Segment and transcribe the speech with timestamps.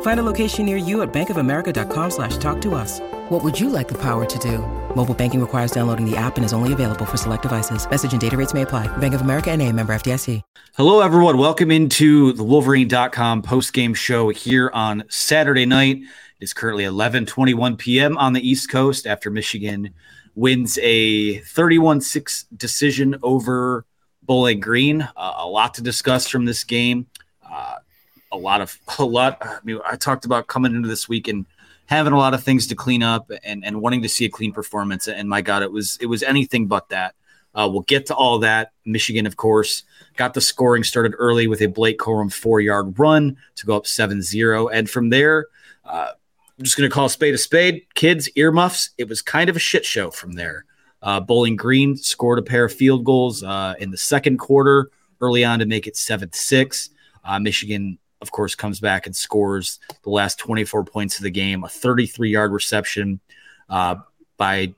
[0.00, 2.98] Find a location near you at bankofamerica.com slash talk to us.
[3.28, 4.58] What would you like the power to do?
[4.96, 7.88] Mobile banking requires downloading the app and is only available for select devices.
[7.88, 8.88] Message and data rates may apply.
[8.98, 10.42] Bank of America and a member FDIC.
[10.74, 11.38] Hello, everyone.
[11.38, 15.98] Welcome into the Wolverine.com post-game show here on Saturday night.
[15.98, 18.16] It is currently 11:21 p.m.
[18.16, 19.92] on the East Coast after Michigan
[20.36, 23.84] wins a 31-6 decision over
[24.22, 25.02] Bowling Green.
[25.02, 27.08] Uh, a lot to discuss from this game.
[27.50, 27.76] Uh,
[28.32, 29.38] a lot of a lot.
[29.40, 31.46] I mean, I talked about coming into this week and
[31.86, 34.52] having a lot of things to clean up and, and wanting to see a clean
[34.52, 35.08] performance.
[35.08, 37.14] And my God, it was it was anything but that.
[37.54, 38.72] Uh, we'll get to all that.
[38.84, 39.82] Michigan, of course,
[40.16, 43.86] got the scoring started early with a Blake Corum four yard run to go up
[43.86, 44.68] 7 0.
[44.68, 45.46] And from there,
[45.84, 46.10] uh,
[46.58, 47.86] I'm just going to call spade a spade.
[47.94, 48.90] Kids, earmuffs.
[48.98, 50.66] It was kind of a shit show from there.
[51.02, 55.44] Uh, Bowling Green scored a pair of field goals uh, in the second quarter early
[55.44, 56.90] on to make it 7 6.
[57.24, 61.64] Uh, Michigan of course, comes back and scores the last 24 points of the game,
[61.64, 63.20] a 33 yard reception
[63.68, 63.96] uh,
[64.36, 64.74] by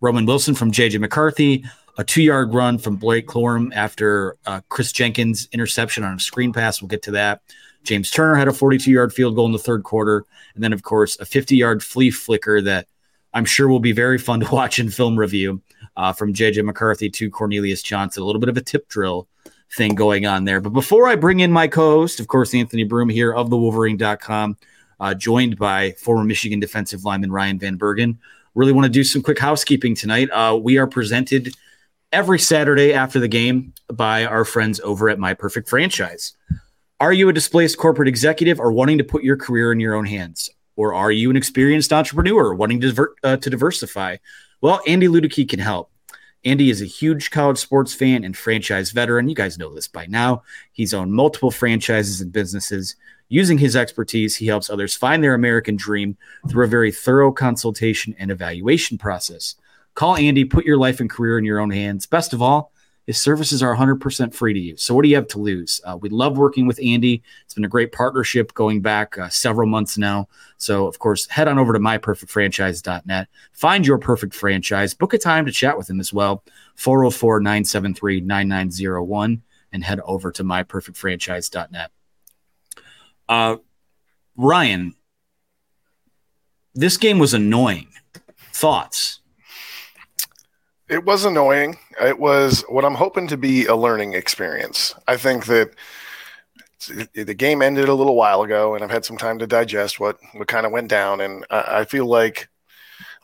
[0.00, 1.64] Roman Wilson from JJ McCarthy,
[1.98, 6.52] a two yard run from Blake Corum after uh, Kris Jenkins interception on a screen
[6.52, 6.82] pass.
[6.82, 7.42] We'll get to that.
[7.84, 10.24] James Turner had a 42 yard field goal in the third quarter.
[10.54, 12.86] And then, of course, a 50 yard flea flicker that
[13.34, 15.62] I'm sure will be very fun to watch in film review
[15.96, 18.22] uh, from JJ McCarthy to Cornelius Johnson.
[18.22, 19.28] A little bit of a tip drill
[19.74, 20.60] thing going on there.
[20.60, 24.56] But before I bring in my co-host, of course, Anthony Broome here of the Wolverine.com,
[25.00, 28.18] uh, joined by former Michigan defensive lineman Ryan Van Bergen,
[28.54, 30.28] really want to do some quick housekeeping tonight.
[30.30, 31.54] Uh, we are presented
[32.12, 36.34] every Saturday after the game by our friends over at My Perfect Franchise.
[37.00, 40.04] Are you a displaced corporate executive or wanting to put your career in your own
[40.04, 40.50] hands?
[40.76, 44.18] Or are you an experienced entrepreneur wanting to, diver- uh, to diversify?
[44.60, 45.91] Well, Andy Luedecke can help.
[46.44, 49.28] Andy is a huge college sports fan and franchise veteran.
[49.28, 50.42] You guys know this by now.
[50.72, 52.96] He's owned multiple franchises and businesses.
[53.28, 56.16] Using his expertise, he helps others find their American dream
[56.48, 59.54] through a very thorough consultation and evaluation process.
[59.94, 62.06] Call Andy, put your life and career in your own hands.
[62.06, 62.71] Best of all,
[63.06, 64.82] his services are 100% free to use.
[64.82, 65.80] So, what do you have to lose?
[65.84, 67.22] Uh, we love working with Andy.
[67.44, 70.28] It's been a great partnership going back uh, several months now.
[70.56, 73.28] So, of course, head on over to myperfectfranchise.net.
[73.52, 74.94] Find your perfect franchise.
[74.94, 76.44] Book a time to chat with him as well.
[76.76, 79.42] 404 973 9901
[79.72, 81.90] and head over to myperfectfranchise.net.
[83.28, 83.56] Uh,
[84.36, 84.94] Ryan,
[86.74, 87.88] this game was annoying.
[88.52, 89.21] Thoughts?
[90.92, 91.78] It was annoying.
[92.02, 94.94] It was what I'm hoping to be a learning experience.
[95.08, 95.70] I think that
[97.14, 100.18] the game ended a little while ago, and I've had some time to digest what
[100.34, 102.50] what kind of went down, and I, I feel like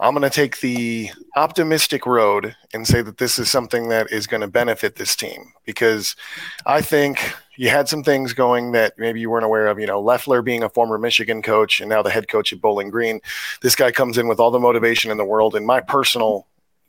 [0.01, 4.27] I'm going to take the optimistic road and say that this is something that is
[4.27, 6.17] going to benefit this team because
[6.65, 9.79] I think you had some things going that maybe you weren't aware of.
[9.79, 12.89] You know, Loeffler being a former Michigan coach and now the head coach at Bowling
[12.89, 13.21] Green.
[13.61, 15.55] This guy comes in with all the motivation in the world.
[15.55, 16.47] And my personal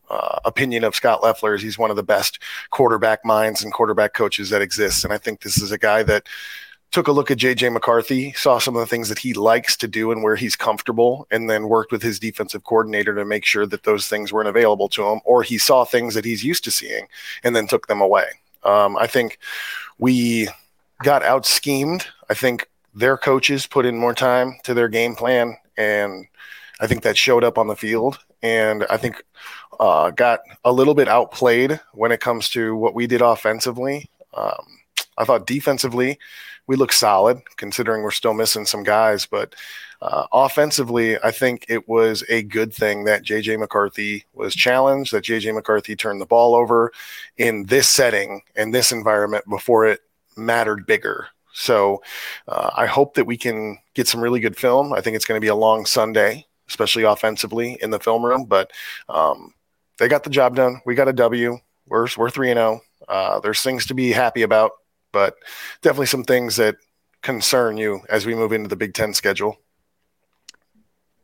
[0.09, 2.39] uh, opinion of Scot Loeffler is he's one of the best
[2.71, 5.03] quarterback minds and quarterback coaches that exists.
[5.03, 6.27] And I think this is a guy that
[6.91, 9.87] took a look at JJ McCarthy, saw some of the things that he likes to
[9.87, 13.65] do and where he's comfortable, and then worked with his defensive coordinator to make sure
[13.67, 16.71] that those things weren't available to him, or he saw things that he's used to
[16.71, 17.07] seeing
[17.43, 18.25] and then took them away.
[18.63, 19.37] Um, I think
[19.99, 20.47] we
[21.03, 22.07] got out schemed.
[22.29, 26.25] I think their coaches put in more time to their game plan, and
[26.79, 28.19] I think that showed up on the field.
[28.41, 29.23] And I think
[29.79, 34.09] uh, got a little bit outplayed when it comes to what we did offensively.
[34.33, 34.65] Um,
[35.17, 36.17] I thought defensively,
[36.67, 39.25] we look solid considering we're still missing some guys.
[39.25, 39.55] But
[40.01, 45.25] uh, offensively, I think it was a good thing that JJ McCarthy was challenged, that
[45.25, 46.91] JJ McCarthy turned the ball over
[47.37, 50.01] in this setting and this environment before it
[50.37, 51.27] mattered bigger.
[51.53, 52.01] So
[52.47, 54.93] uh, I hope that we can get some really good film.
[54.93, 58.45] I think it's going to be a long Sunday, especially offensively in the film room.
[58.45, 58.71] But
[59.09, 59.53] um,
[59.97, 60.81] they got the job done.
[60.85, 61.57] We got a W.
[61.87, 62.81] We're we're three and zero.
[63.07, 63.13] Oh.
[63.13, 64.71] Uh, there's things to be happy about,
[65.11, 65.35] but
[65.81, 66.75] definitely some things that
[67.21, 69.57] concern you as we move into the Big Ten schedule.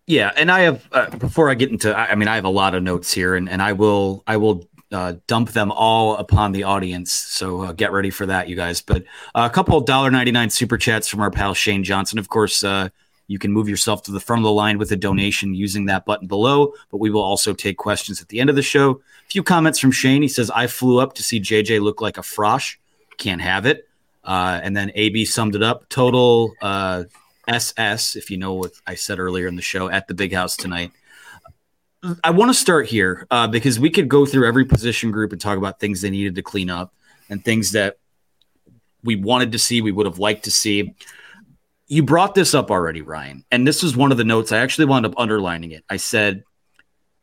[0.07, 2.75] Yeah, and I have uh, before I get into, I mean, I have a lot
[2.75, 6.63] of notes here, and and I will I will uh, dump them all upon the
[6.63, 7.12] audience.
[7.12, 8.81] So uh, get ready for that, you guys.
[8.81, 9.03] But
[9.33, 12.19] uh, a couple dollar ninety nine super chats from our pal Shane Johnson.
[12.19, 12.89] Of course, uh,
[13.27, 16.06] you can move yourself to the front of the line with a donation using that
[16.06, 16.74] button below.
[16.92, 18.92] But we will also take questions at the end of the show.
[18.92, 20.22] A few comments from Shane.
[20.22, 22.77] He says, "I flew up to see JJ look like a frosh.
[23.18, 23.88] Can't have it."
[24.24, 25.88] Uh, and then AB summed it up.
[25.89, 26.54] Total
[27.48, 30.33] SS, uh, if you know what I said earlier in the show, at the big
[30.33, 30.92] house tonight.
[32.24, 35.42] I want to start here uh, because we could go through every position group and
[35.42, 36.94] talk about things they needed to clean up
[37.30, 37.98] and things that
[39.04, 40.94] we wanted to see, we would have liked to see.
[41.87, 44.51] You brought this up already, Ryan, and this is one of the notes.
[44.51, 45.83] I actually wound up underlining it.
[45.89, 46.43] I said,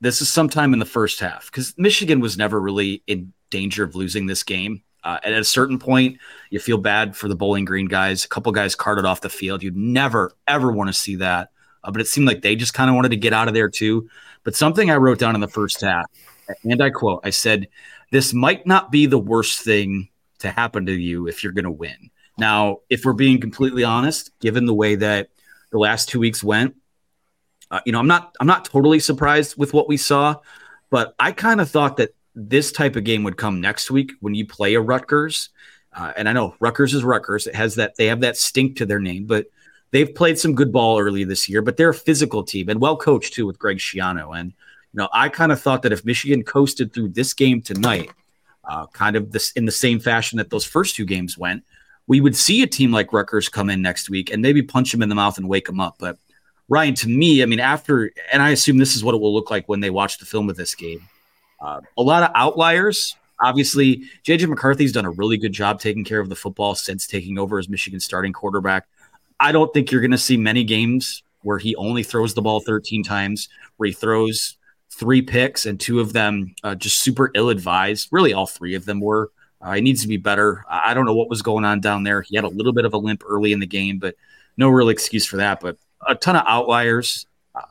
[0.00, 3.96] This is sometime in the first half because Michigan was never really in danger of
[3.96, 4.82] losing this game.
[5.04, 6.18] Uh, at a certain point,
[6.50, 8.24] you feel bad for the Bowling Green guys.
[8.24, 9.62] A couple guys carted off the field.
[9.62, 11.50] You'd never, ever want to see that.
[11.82, 13.68] Uh, but it seemed like they just kind of wanted to get out of there
[13.68, 14.08] too.
[14.44, 16.06] But something I wrote down in the first half,
[16.62, 17.66] and I quote, I said,
[18.12, 21.70] This might not be the worst thing to happen to you if you're going to
[21.70, 22.10] win.
[22.38, 25.28] Now, if we're being completely honest, given the way that
[25.70, 26.76] the last two weeks went,
[27.70, 30.36] uh, you know, I'm not I'm not totally surprised with what we saw,
[30.90, 34.34] but I kind of thought that this type of game would come next week when
[34.34, 35.50] you play a Rutgers.
[35.94, 38.86] Uh, and I know Rutgers is Rutgers; it has that they have that stink to
[38.86, 39.46] their name, but
[39.90, 42.96] they've played some good ball early this year, but they're a physical team and well
[42.96, 44.38] coached too with Greg Schiano.
[44.38, 48.10] And you know, I kind of thought that if Michigan coasted through this game tonight,
[48.64, 51.64] uh, kind of this in the same fashion that those first two games went,
[52.06, 55.02] we would see a team like Rutgers come in next week and maybe punch them
[55.02, 55.96] in the mouth and wake them up.
[55.98, 56.18] But
[56.68, 59.50] Ryan, to me, I mean, after and I assume this is what it will look
[59.50, 61.00] like when they watch the film of this game.
[61.60, 63.16] Uh, a lot of outliers.
[63.40, 67.38] Obviously, JJ McCarthy's done a really good job taking care of the football since taking
[67.38, 68.86] over as Michigan starting quarterback.
[69.40, 72.60] I don't think you're going to see many games where he only throws the ball
[72.60, 74.56] 13 times, where he throws
[74.90, 78.08] three picks and two of them uh, just super ill advised.
[78.12, 79.30] Really, all three of them were.
[79.62, 80.64] Uh, he needs to be better.
[80.68, 82.22] I don't know what was going on down there.
[82.22, 84.16] He had a little bit of a limp early in the game, but
[84.56, 85.60] no real excuse for that.
[85.60, 85.76] But
[86.06, 87.26] a ton of outliers.
[87.54, 87.62] Uh,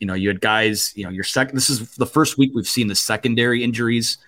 [0.00, 2.66] you know, you had guys, you know, your second, this is the first week we've
[2.66, 4.18] seen the secondary injuries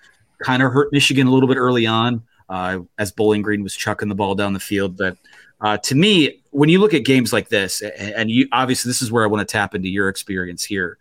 [0.43, 4.09] kind of hurt Michigan a little bit early on uh, as Bowling Green was chucking
[4.09, 4.97] the ball down the field.
[4.97, 5.17] But
[5.61, 9.11] uh, to me, when you look at games like this, and you obviously this is
[9.11, 10.97] where I want to tap into your experience here.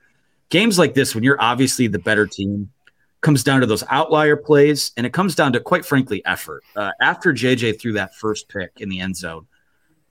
[0.50, 2.70] Games like this, when you're obviously the better team,
[3.20, 6.62] comes down to those outlier plays, and it comes down to quite frankly effort.
[6.76, 9.46] Uh, after JJ threw that first pick in the end zone,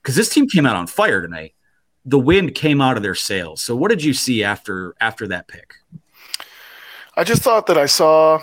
[0.02, 1.54] because this team came out on fire tonight,
[2.04, 3.60] the wind came out of their sails.
[3.60, 5.74] So, what did you see after after that pick?
[7.16, 8.42] I just thought that I saw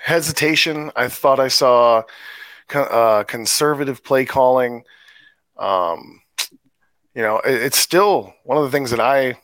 [0.00, 0.90] hesitation.
[0.96, 2.02] I thought I saw
[2.74, 4.84] uh, conservative play calling.
[5.56, 6.20] Um,
[7.14, 9.38] you know, it, it's still one of the things that I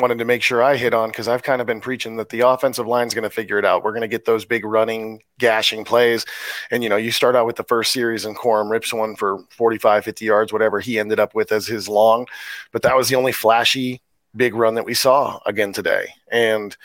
[0.00, 2.40] wanted to make sure I hit on because I've kind of been preaching that the
[2.40, 3.84] offensive line is going to figure it out.
[3.84, 6.24] We're going to get those big running, gashing plays.
[6.70, 9.44] And, you know, you start out with the first series and Corum rips one for
[9.50, 12.26] 45, 50 yards, whatever he ended up with as his long.
[12.72, 14.00] But that was the only flashy
[14.36, 16.14] big run that we saw again today.
[16.30, 16.76] And,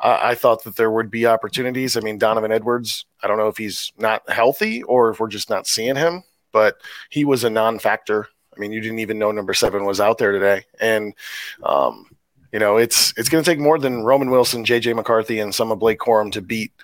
[0.00, 1.96] I thought that there would be opportunities.
[1.96, 5.50] I mean, Donovan Edwards, I don't know if he's not healthy or if we're just
[5.50, 6.22] not seeing him,
[6.52, 6.76] but
[7.10, 8.28] he was a non factor.
[8.56, 10.64] I mean, you didn't even know number seven was out there today.
[10.80, 11.14] And,
[11.64, 12.06] um,
[12.52, 14.94] you know, it's it's going to take more than Roman Wilson, J.J.
[14.94, 16.72] McCarthy, and some of Blake Corum to beat–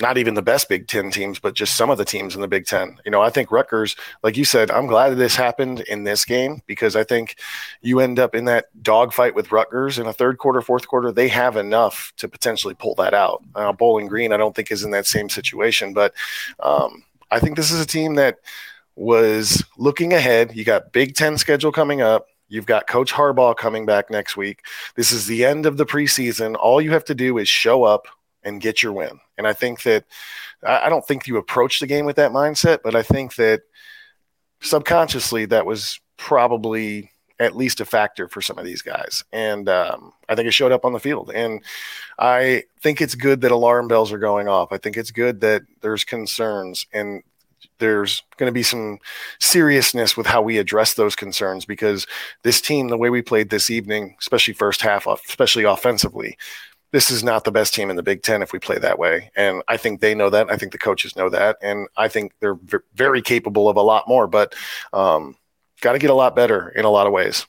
[0.00, 2.48] not even the best Big Ten teams, but just some of the teams in the
[2.48, 2.98] Big Ten.
[3.04, 6.24] You know, I think Rutgers, like you said, I'm glad that this happened in this
[6.24, 7.36] game because I think
[7.80, 11.12] you end up in that dogfight with Rutgers in a third quarter, fourth quarter.
[11.12, 13.42] They have enough to potentially pull that out.
[13.54, 16.12] Uh, Bowling Green, I don't think is in that same situation, but
[16.60, 18.36] um, I think this is a team that
[18.96, 20.54] was looking ahead.
[20.54, 22.28] You got Big Ten schedule coming up.
[22.48, 24.64] You've got Coach Harbaugh coming back next week.
[24.94, 26.56] This is the end of the preseason.
[26.56, 28.06] All you have to do is show up
[28.42, 29.18] and get your win.
[29.36, 30.04] And I think that
[30.62, 33.62] I don't think you approach the game with that mindset, but I think that
[34.60, 39.22] subconsciously that was probably at least a factor for some of these guys.
[39.32, 41.30] And um, I think it showed up on the field.
[41.34, 41.62] And
[42.18, 44.72] I think it's good that alarm bells are going off.
[44.72, 46.86] I think it's good that there's concerns.
[46.92, 47.22] And
[47.78, 48.98] there's going to be some
[49.40, 52.06] seriousness with how we address those concerns because
[52.42, 56.36] this team, the way we played this evening, especially first half, especially offensively,
[56.92, 59.30] this is not the best team in the Big Ten if we play that way.
[59.36, 60.50] And I think they know that.
[60.50, 61.56] I think the coaches know that.
[61.60, 62.58] And I think they're
[62.94, 64.54] very capable of a lot more, but
[64.92, 65.36] um,
[65.80, 67.46] got to get a lot better in a lot of ways.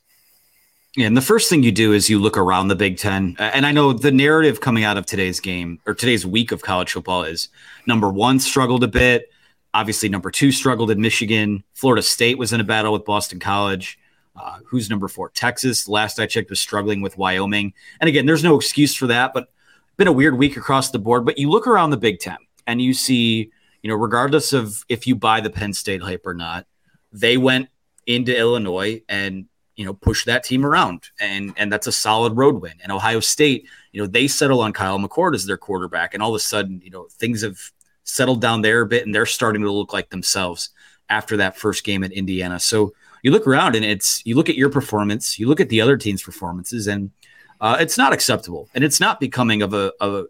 [0.97, 3.35] And the first thing you do is you look around the Big Ten.
[3.37, 6.91] And I know the narrative coming out of today's game or today's week of college
[6.91, 7.49] football is
[7.85, 9.29] number one struggled a bit.
[9.77, 11.63] Obviously, number two struggled in Michigan.
[11.75, 13.99] Florida State was in a battle with Boston College.
[14.35, 15.29] Uh, who's number four?
[15.29, 15.87] Texas.
[15.87, 17.75] Last I checked, was struggling with Wyoming.
[18.01, 19.49] And again, there's no excuse for that, but
[19.95, 21.25] been a weird week across the board.
[21.25, 23.51] But you look around the Big Ten and you see,
[23.83, 26.65] you know, regardless of if you buy the Penn State hype or not,
[27.11, 27.69] they went
[28.07, 31.03] into Illinois and you know, push that team around.
[31.19, 32.73] And and that's a solid road win.
[32.81, 36.15] And Ohio State, you know, they settle on Kyle McCord as their quarterback.
[36.15, 37.59] And all of a sudden, you know, things have
[38.07, 40.69] settled down there a bit and they're starting to look like themselves
[41.09, 42.59] after that first game at Indiana.
[42.59, 45.81] So you look around and it's you look at your performance, you look at the
[45.81, 47.11] other team's performances, and
[47.59, 48.69] uh, it's not acceptable.
[48.73, 50.25] And it's not becoming of a, of a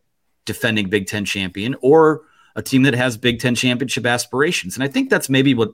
[0.45, 2.21] defending Big Ten champion or
[2.55, 4.75] a team that has Big Ten championship aspirations.
[4.75, 5.71] And I think that's maybe what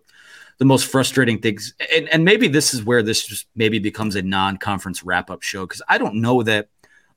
[0.58, 1.74] the most frustrating things.
[1.96, 5.82] And, and maybe this is where this just maybe becomes a non-conference wrap-up show because
[5.88, 6.70] I don't know that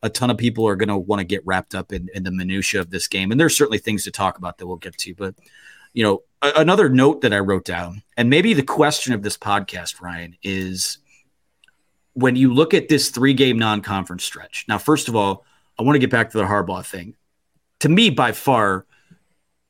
[0.02, 2.30] a ton of people are going to want to get wrapped up in, in the
[2.30, 3.30] minutia of this game.
[3.30, 5.14] And there's certainly things to talk about that we'll get to.
[5.14, 5.34] But
[5.92, 9.36] you know, a, another note that I wrote down, and maybe the question of this
[9.36, 10.98] podcast, Ryan, is
[12.12, 14.64] when you look at this three-game non-conference stretch.
[14.68, 15.44] Now, first of all,
[15.78, 17.14] I want to get back to the Harbaugh thing.
[17.80, 18.86] To me, by far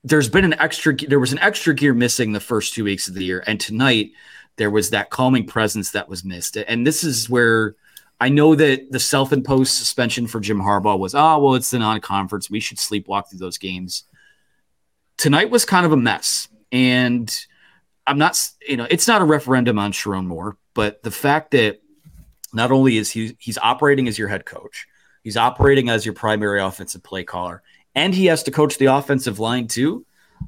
[0.07, 3.15] there's been an extra there was an extra gear missing the first two weeks of
[3.15, 4.13] the year and tonight
[4.55, 7.75] there was that calming presence that was missed and this is where
[8.21, 12.51] i know that the self-imposed suspension for jim harbaugh was oh well it's the non-conference
[12.51, 14.05] we should sleepwalk through those games
[15.17, 17.47] tonight was kind of a mess and
[18.07, 21.81] i'm not you know it's not a referendum on Sherrone Moore but the fact that
[22.53, 24.87] not only is he he's operating as your head coach
[25.23, 27.63] he's operating as your primary offensive play caller
[27.97, 30.05] and he has to coach the offensive line too.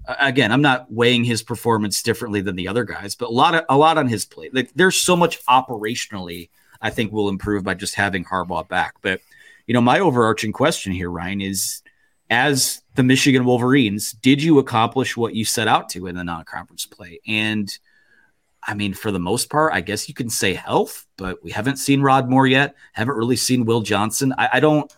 [0.06, 3.64] Again, I'm not weighing his performance differently than the other guys, but a lot of
[3.70, 4.54] a lot on his plate.
[4.54, 8.94] Like there's so much operationally I think will improve by just having Harbaugh back.
[9.02, 9.20] But
[9.66, 11.82] you know, my overarching question here, Ryan, is
[12.30, 16.86] as the Michigan Wolverines, did you accomplish what you set out to in the non-conference
[16.86, 17.20] play?
[17.26, 17.70] And
[18.62, 21.76] I mean, for the most part, I guess you can say health, but we haven't
[21.76, 22.74] seen Rod Moore yet.
[22.92, 24.34] Haven't really seen Will Johnson.
[24.36, 24.92] I, I don't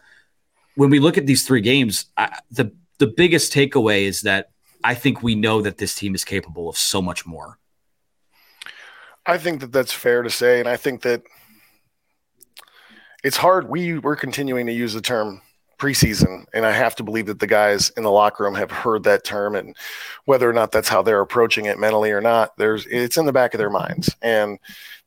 [0.74, 4.50] when we look at these three games, I, the the biggest takeaway is that
[4.84, 7.58] I think we know that this team is capable of so much more.
[9.26, 11.22] I think that that's fair to say, and I think that
[13.22, 13.68] it's hard.
[13.68, 15.42] We we're continuing to use the term
[15.78, 19.04] preseason, and I have to believe that the guys in the locker room have heard
[19.04, 19.74] that term, and
[20.26, 23.32] whether or not that's how they're approaching it mentally or not, there's it's in the
[23.32, 24.14] back of their minds.
[24.20, 24.58] And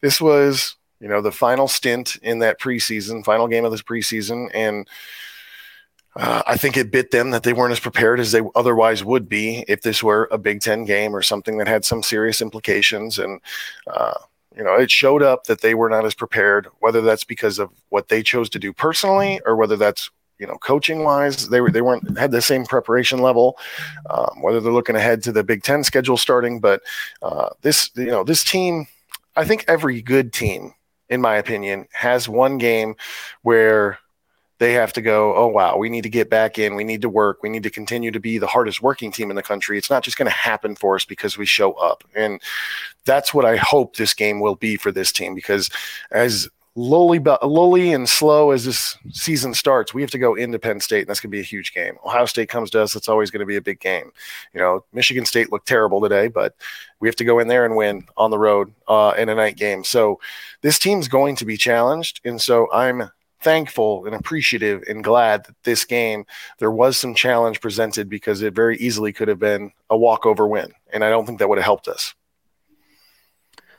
[0.01, 4.49] this was, you know, the final stint in that preseason, final game of this preseason,
[4.53, 4.87] and
[6.15, 9.27] uh, I think it bit them that they weren't as prepared as they otherwise would
[9.27, 13.17] be if this were a Big Ten game or something that had some serious implications.
[13.17, 13.41] And,
[13.87, 14.13] uh,
[14.55, 17.69] you know, it showed up that they were not as prepared, whether that's because of
[17.89, 21.71] what they chose to do personally or whether that's you know, coaching wise, they were
[21.71, 23.57] they weren't had the same preparation level.
[24.09, 26.81] Um, whether they're looking ahead to the Big Ten schedule starting, but
[27.21, 28.87] uh, this you know this team,
[29.35, 30.73] I think every good team,
[31.07, 32.95] in my opinion, has one game
[33.43, 33.99] where
[34.59, 36.75] they have to go, oh, wow, we need to get back in.
[36.75, 37.41] We need to work.
[37.41, 39.77] We need to continue to be the hardest working team in the country.
[39.77, 42.03] It's not just going to happen for us because we show up.
[42.15, 42.41] And
[43.05, 45.69] that's what I hope this game will be for this team because
[46.11, 50.79] as lowly, lowly and slow as this season starts, we have to go into Penn
[50.79, 51.97] State, and that's going to be a huge game.
[52.05, 54.11] Ohio State comes to us, it's always going to be a big game.
[54.53, 56.55] You know, Michigan State looked terrible today, but
[56.99, 59.57] we have to go in there and win on the road uh, in a night
[59.57, 59.83] game.
[59.83, 60.19] So
[60.61, 63.09] this team's going to be challenged, and so I'm
[63.43, 66.25] thankful and appreciative and glad that this game
[66.59, 70.73] there was some challenge presented because it very easily could have been a walkover win,
[70.91, 72.13] and I don't think that would have helped us.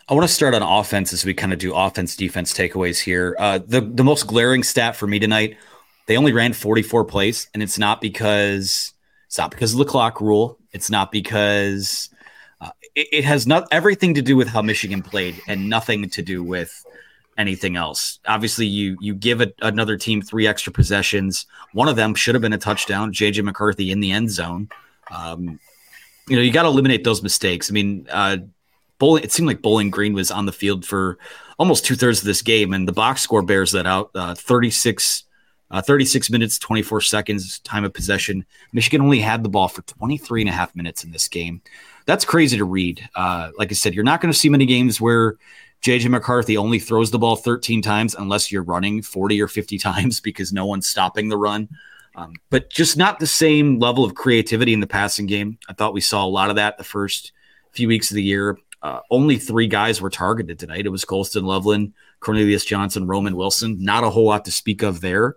[0.07, 3.35] I want to start on offense as we kind of do offense defense takeaways here.
[3.39, 5.57] Uh, the the most glaring stat for me tonight,
[6.07, 8.93] they only ran 44 plays, and it's not because
[9.27, 10.59] it's not because of the clock rule.
[10.73, 12.11] It's not because
[12.61, 16.23] uh, it, it, has not everything to do with how Michigan played and nothing to
[16.23, 16.85] do with
[17.37, 18.21] anything else.
[18.27, 21.47] Obviously, you you give a, another team three extra possessions.
[21.73, 23.13] One of them should have been a touchdown.
[23.13, 24.69] JJ McCarthy in the end zone.
[25.11, 25.59] Um,
[26.29, 27.71] you know, you got to eliminate those mistakes.
[27.71, 28.39] I mean, uh,
[28.99, 29.25] bowling.
[29.25, 31.19] It seemed like Bowling Green was on the field for
[31.59, 34.11] almost two thirds of this game, and the box score bears that out.
[34.15, 35.25] Uh, 36
[35.71, 38.45] Uh, 36 minutes, 24 seconds, time of possession.
[38.73, 41.63] Michigan only had the ball for 23 and a half minutes in this game.
[42.07, 43.01] That's crazy to read.
[43.17, 45.37] Uh, like I said, you're not going to see many games where
[45.85, 50.19] JJ McCarthy only throws the ball 13 times unless you're running 40 or 50 times
[50.19, 51.69] because no one's stopping the run.
[52.17, 55.59] Um, but just not the same level of creativity in the passing game.
[55.69, 57.33] I thought we saw a lot of that the first
[57.73, 58.57] few weeks of the year.
[58.83, 60.87] Uh, only three guys were targeted tonight.
[60.87, 63.83] It was Colston Loveland, Cornelius Johnson, Roman Wilson.
[63.83, 65.37] Not a whole lot to speak of there.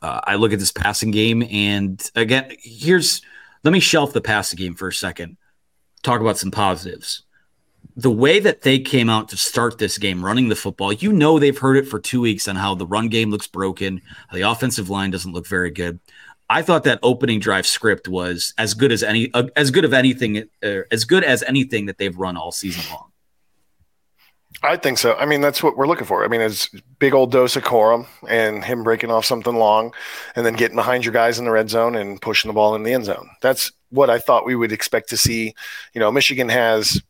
[0.00, 3.22] Uh, I look at this passing game, and again, here's
[3.64, 5.36] let me shelf the passing game for a second.
[6.02, 7.25] Talk about some positives
[7.96, 11.38] the way that they came out to start this game running the football, you know
[11.38, 14.90] they've heard it for two weeks on how the run game looks broken, the offensive
[14.90, 15.98] line doesn't look very good.
[16.48, 19.92] I thought that opening drive script was as good as any, uh, as good of
[19.92, 23.10] anything, uh, as good as anything that they've run all season long.
[24.62, 25.14] I think so.
[25.14, 26.24] I mean, that's what we're looking for.
[26.24, 29.92] I mean, it's big old dose of Corum and him breaking off something long
[30.34, 32.82] and then getting behind your guys in the red zone and pushing the ball in
[32.82, 33.28] the end zone.
[33.42, 35.54] That's what I thought we would expect to see.
[35.94, 37.02] You know, Michigan has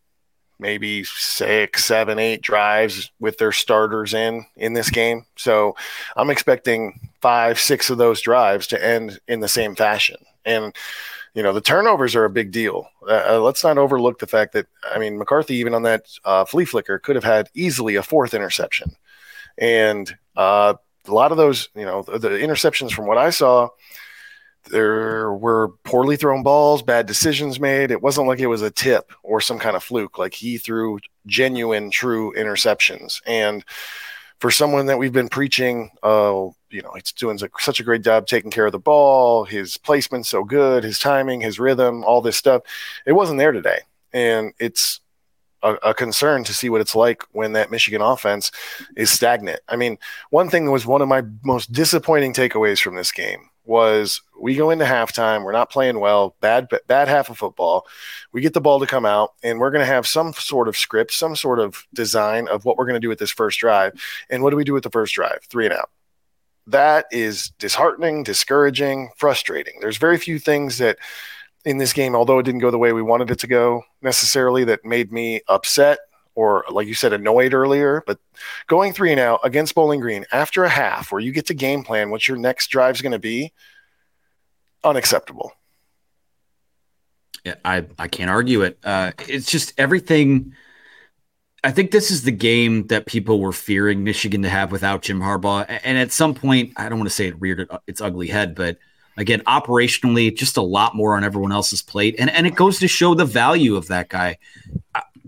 [0.59, 5.27] maybe six, seven, eight drives with their starters in in this game.
[5.37, 5.77] So
[6.17, 10.17] I'm expecting five, six of those drives to end in the same fashion.
[10.45, 10.75] And
[11.35, 12.89] you know the turnovers are a big deal.
[13.07, 16.45] Uh, uh let's not overlook the fact that I mean McCarthy even on that uh,
[16.45, 18.97] flea flicker could have had easily a fourth interception,
[19.59, 20.75] and uh,
[21.07, 23.69] a lot of those you know the, the interceptions from what I saw
[24.67, 27.91] there were poorly thrown balls, bad decisions made.
[27.91, 30.19] It wasn't like it was a tip or some kind of fluke.
[30.19, 33.21] Like he threw genuine, true interceptions.
[33.27, 33.65] And
[34.41, 38.27] for someone that we've been preaching, uh, you know, he's doing such a great job
[38.27, 39.45] taking care of the ball.
[39.45, 42.63] His placement's so good, his timing, his rhythm, all this stuff.
[43.07, 43.79] It wasn't there today,
[44.13, 45.01] and it's
[45.63, 48.51] a, a, concern to see what it's like when that Michigan offense
[48.95, 49.61] is stagnant.
[49.69, 49.99] I mean,
[50.31, 54.55] one thing that was one of my most disappointing takeaways from this game was we
[54.55, 57.87] go into halftime, we're not playing well, bad bad half of football.
[58.33, 60.77] We get the ball to come out, and we're going to have some sort of
[60.77, 63.93] script, some sort of design of what we're going to do with this first drive.
[64.31, 65.41] And what do we do with the first drive?
[65.49, 65.91] Three and out.
[66.67, 69.75] That is disheartening, discouraging, frustrating.
[69.81, 70.99] There's very few things that
[71.65, 74.65] in this game, although it didn't go the way we wanted it to go necessarily,
[74.65, 75.99] that made me upset
[76.37, 78.21] or like you said, annoyed earlier, but
[78.69, 81.83] going three and out against Bowling Green after a half where you get to game
[81.83, 83.53] plan what your next drive is going to be,
[84.85, 85.53] unacceptable.
[87.45, 88.79] Yeah, I, I can't argue it.
[88.85, 90.55] Uh, it's just everything.
[91.65, 95.21] I think this is the game that people were fearing Michigan to have without Jim
[95.21, 95.65] Harbaugh.
[95.85, 98.79] And at some point, I don't want to say it reared its ugly head, but
[99.17, 102.17] again, operationally, just a lot more on everyone else's plate.
[102.19, 104.39] And, and it goes to show the value of that guy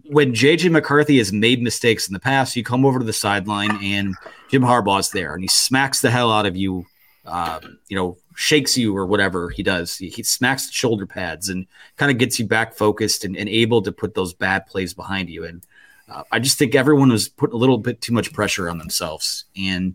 [0.08, 3.78] when JJ McCarthy has made mistakes in the past, you come over to the sideline
[3.82, 4.14] and
[4.50, 6.86] Jim Harbaugh's there and he smacks the hell out of you,
[7.26, 9.96] uh, you know, shakes you or whatever he does.
[9.96, 11.66] He, he smacks the shoulder pads and
[11.96, 15.28] kind of gets you back focused and, and, able to put those bad plays behind
[15.28, 15.44] you.
[15.44, 15.62] And
[16.08, 19.44] uh, I just think everyone was putting a little bit too much pressure on themselves.
[19.56, 19.94] And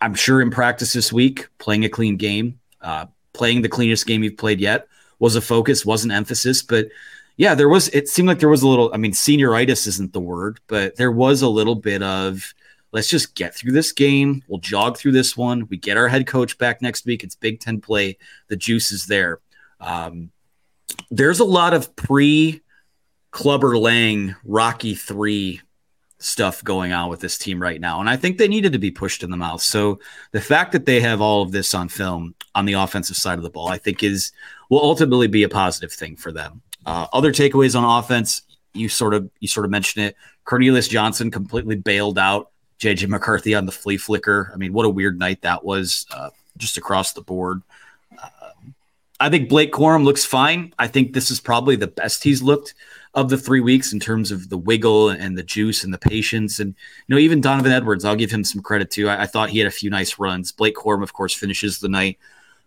[0.00, 4.22] I'm sure in practice this week, playing a clean game, uh, playing the cleanest game
[4.22, 4.86] you've played yet
[5.18, 6.86] was a focus, was an emphasis, but
[7.36, 10.20] yeah, there was, it seemed like there was a little, I mean, senioritis isn't the
[10.20, 12.54] word, but there was a little bit of,
[12.92, 14.42] let's just get through this game.
[14.48, 15.66] We'll jog through this one.
[15.68, 17.24] We get our head coach back next week.
[17.24, 18.18] It's Big Ten play.
[18.48, 19.40] The juice is there.
[19.80, 20.30] Um,
[21.10, 22.60] there's a lot of pre
[23.30, 25.60] Clubber Lang Rocky 3
[26.18, 27.98] stuff going on with this team right now.
[27.98, 29.60] And I think they needed to be pushed in the mouth.
[29.60, 29.98] So
[30.30, 33.42] the fact that they have all of this on film on the offensive side of
[33.42, 34.32] the ball, I think is
[34.70, 36.62] will ultimately be a positive thing for them.
[36.84, 38.42] Uh, other takeaways on offense,
[38.74, 40.16] you sort of you sort of mentioned it.
[40.44, 42.50] Cornelius Johnson completely bailed out
[42.82, 44.50] JJ McCarthy on the flea flicker.
[44.52, 47.62] I mean, what a weird night that was, uh, just across the board.
[48.20, 48.50] Uh,
[49.20, 50.74] I think Blake Corum looks fine.
[50.80, 52.74] I think this is probably the best he's looked
[53.14, 56.58] of the three weeks in terms of the wiggle and the juice and the patience.
[56.58, 56.74] And
[57.06, 59.08] you know, even Donovan Edwards, I'll give him some credit too.
[59.08, 60.50] I, I thought he had a few nice runs.
[60.50, 62.18] Blake Corum, of course, finishes the night.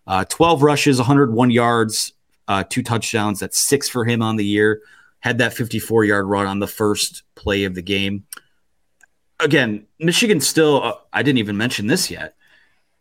[0.06, 2.12] Uh, 12 rushes, 101 yards,
[2.48, 3.40] uh, two touchdowns.
[3.40, 4.82] That's six for him on the year.
[5.20, 8.24] Had that 54 yard run on the first play of the game.
[9.40, 12.34] Again, Michigan still, uh, I didn't even mention this yet.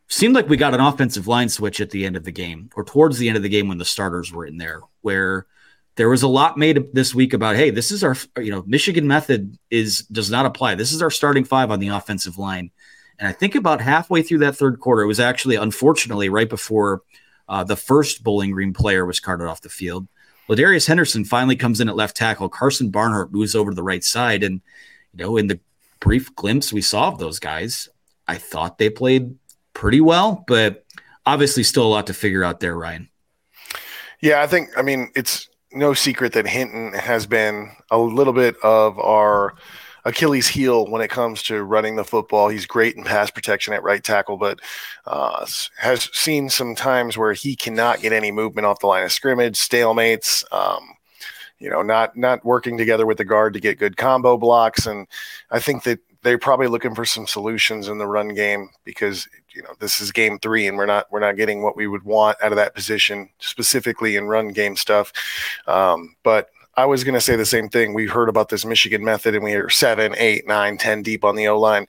[0.07, 2.83] Seemed like we got an offensive line switch at the end of the game or
[2.83, 5.47] towards the end of the game when the starters were in there, where
[5.95, 9.07] there was a lot made this week about, hey, this is our, you know, Michigan
[9.07, 10.75] method is does not apply.
[10.75, 12.71] This is our starting five on the offensive line.
[13.17, 17.01] And I think about halfway through that third quarter, it was actually unfortunately right before
[17.47, 20.07] uh, the first Bowling Green player was carted off the field.
[20.49, 22.49] Ladarius Henderson finally comes in at left tackle.
[22.49, 24.43] Karsen Barnhart moves over to the right side.
[24.43, 24.61] And,
[25.13, 25.59] you know, in the
[25.99, 27.89] brief glimpse we saw of those guys,
[28.27, 29.35] I thought they played
[29.73, 30.85] pretty well, but
[31.25, 33.09] obviously still a lot to figure out there, Ryan.
[34.21, 38.55] Yeah, I think, I mean, it's no secret that Hinton has been a little bit
[38.63, 39.55] of our
[40.05, 42.47] Achilles heel when it comes to running the football.
[42.47, 44.59] He's great in pass protection at right tackle, but
[45.05, 45.45] uh,
[45.77, 49.57] has seen some times where he cannot get any movement off the line of scrimmage,
[49.57, 50.43] stalemates.
[50.53, 50.91] Um,
[51.59, 55.07] you know, not not working together with the guard to get good combo blocks, and
[55.49, 59.61] I think that they're probably looking for some solutions in the run game because you
[59.61, 62.35] know this is game three and we're not we're not getting what we would want
[62.41, 65.13] out of that position specifically in run game stuff.
[65.67, 67.93] Um, but I was going to say the same thing.
[67.93, 71.35] We heard about this Michigan method, and we are seven, eight, nine, ten deep on
[71.35, 71.87] the O line.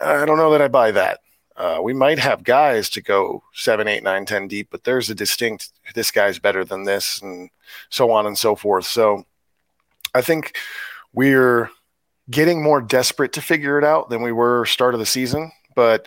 [0.00, 1.20] I don't know that I buy that.
[1.54, 5.14] Uh, we might have guys to go seven, eight, nine, ten deep, but there's a
[5.14, 5.70] distinct.
[5.94, 7.50] This guy's better than this, and
[7.90, 8.86] so on and so forth.
[8.86, 9.26] So,
[10.14, 10.56] I think
[11.12, 11.70] we're
[12.30, 15.52] getting more desperate to figure it out than we were start of the season.
[15.74, 16.06] But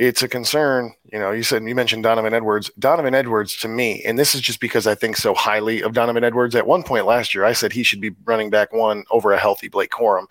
[0.00, 0.94] it's a concern.
[1.12, 2.70] You know, you said you mentioned Donovan Edwards.
[2.78, 6.24] Donovan Edwards to me, and this is just because I think so highly of Donovan
[6.24, 6.54] Edwards.
[6.54, 9.38] At one point last year, I said he should be running back one over a
[9.38, 10.24] healthy Blake Corum.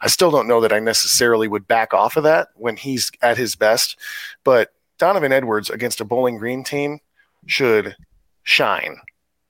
[0.00, 3.38] I still don't know that I necessarily would back off of that when he's at
[3.38, 3.96] his best,
[4.42, 6.98] but Donovan Edwards against a Bowling Green team
[7.46, 7.96] should
[8.42, 8.96] shine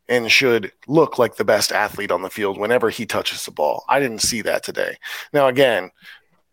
[0.09, 3.85] and should look like the best athlete on the field whenever he touches the ball.
[3.89, 4.99] I didn't see that today.
[5.33, 5.91] Now, again,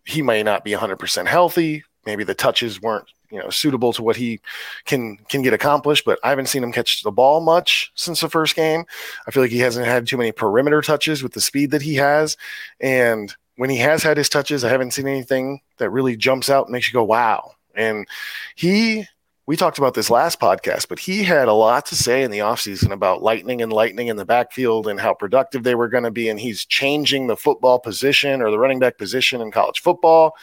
[0.06, 4.16] he may not be 100% healthy maybe the touches weren't you know suitable to what
[4.16, 4.40] he
[4.86, 8.30] can can get accomplished but i haven't seen him catch the ball much since the
[8.30, 8.86] first game.
[9.28, 11.96] I feel like he hasn't had too many perimeter touches with the speed that he
[11.96, 12.38] has.
[12.80, 16.66] And when he has had his touches i haven't seen anything that really jumps out
[16.66, 17.52] and makes you go wow.
[17.76, 18.08] And
[18.56, 19.06] he
[19.46, 22.40] we talked about this last podcast but he had a lot to say in the
[22.40, 26.12] offseason about lightning and lightning in the backfield and how productive they were going to
[26.12, 30.36] be and he's changing the football position or the running back position in college football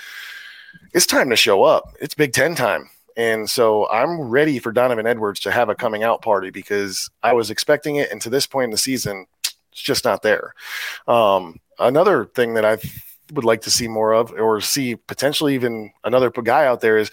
[0.97, 1.95] it's time to show up.
[2.01, 2.89] It's Big Ten time.
[3.19, 7.35] And so I'm ready for Donovan Edwards to have a coming out party because I
[7.35, 8.11] was expecting it.
[8.11, 10.55] And to this point in the season, it's just not there.
[11.07, 12.79] Um, another thing that I
[13.35, 17.11] would like to see more of, or see potentially even another guy out there is,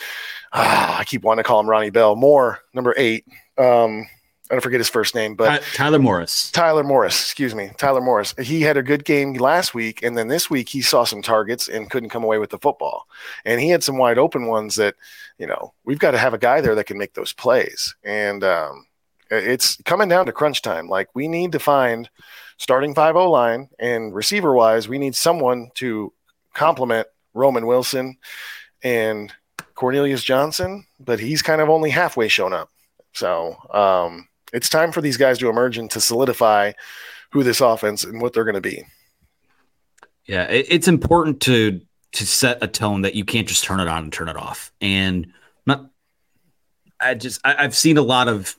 [0.54, 3.26] ah, I keep wanting to call him Ronnie Bell, more number eight.
[3.58, 4.08] Um,
[4.54, 6.52] I don't forget his first name, but Tyler Morris.
[6.52, 8.36] Tyler Morris, excuse me, Tyler Morris.
[8.40, 11.68] He had a good game last week, and then this week he saw some targets
[11.68, 13.08] and couldn't come away with the football.
[13.46, 14.94] And he had some wide open ones that,
[15.40, 17.96] you know, we've got to have a guy there that can make those plays.
[18.04, 18.86] And um,
[19.32, 20.88] it's coming down to crunch time.
[20.88, 22.08] Like we need to find
[22.58, 26.14] starting five O line and receiver wise, we need someone to
[26.54, 28.18] complement Roman Wilson
[28.84, 29.34] and
[29.74, 32.70] Cornelius Johnson, but he's kind of only halfway shown up.
[33.14, 36.72] So um, it's time for these guys to emerge and to solidify
[37.32, 38.86] who this offense and what they're going to be.
[40.26, 41.82] Yeah, it's important to
[42.14, 44.72] to set a tone that you can't just turn it on and turn it off.
[44.80, 45.34] And
[45.66, 45.90] not,
[47.02, 48.56] I just I, I've seen a lot of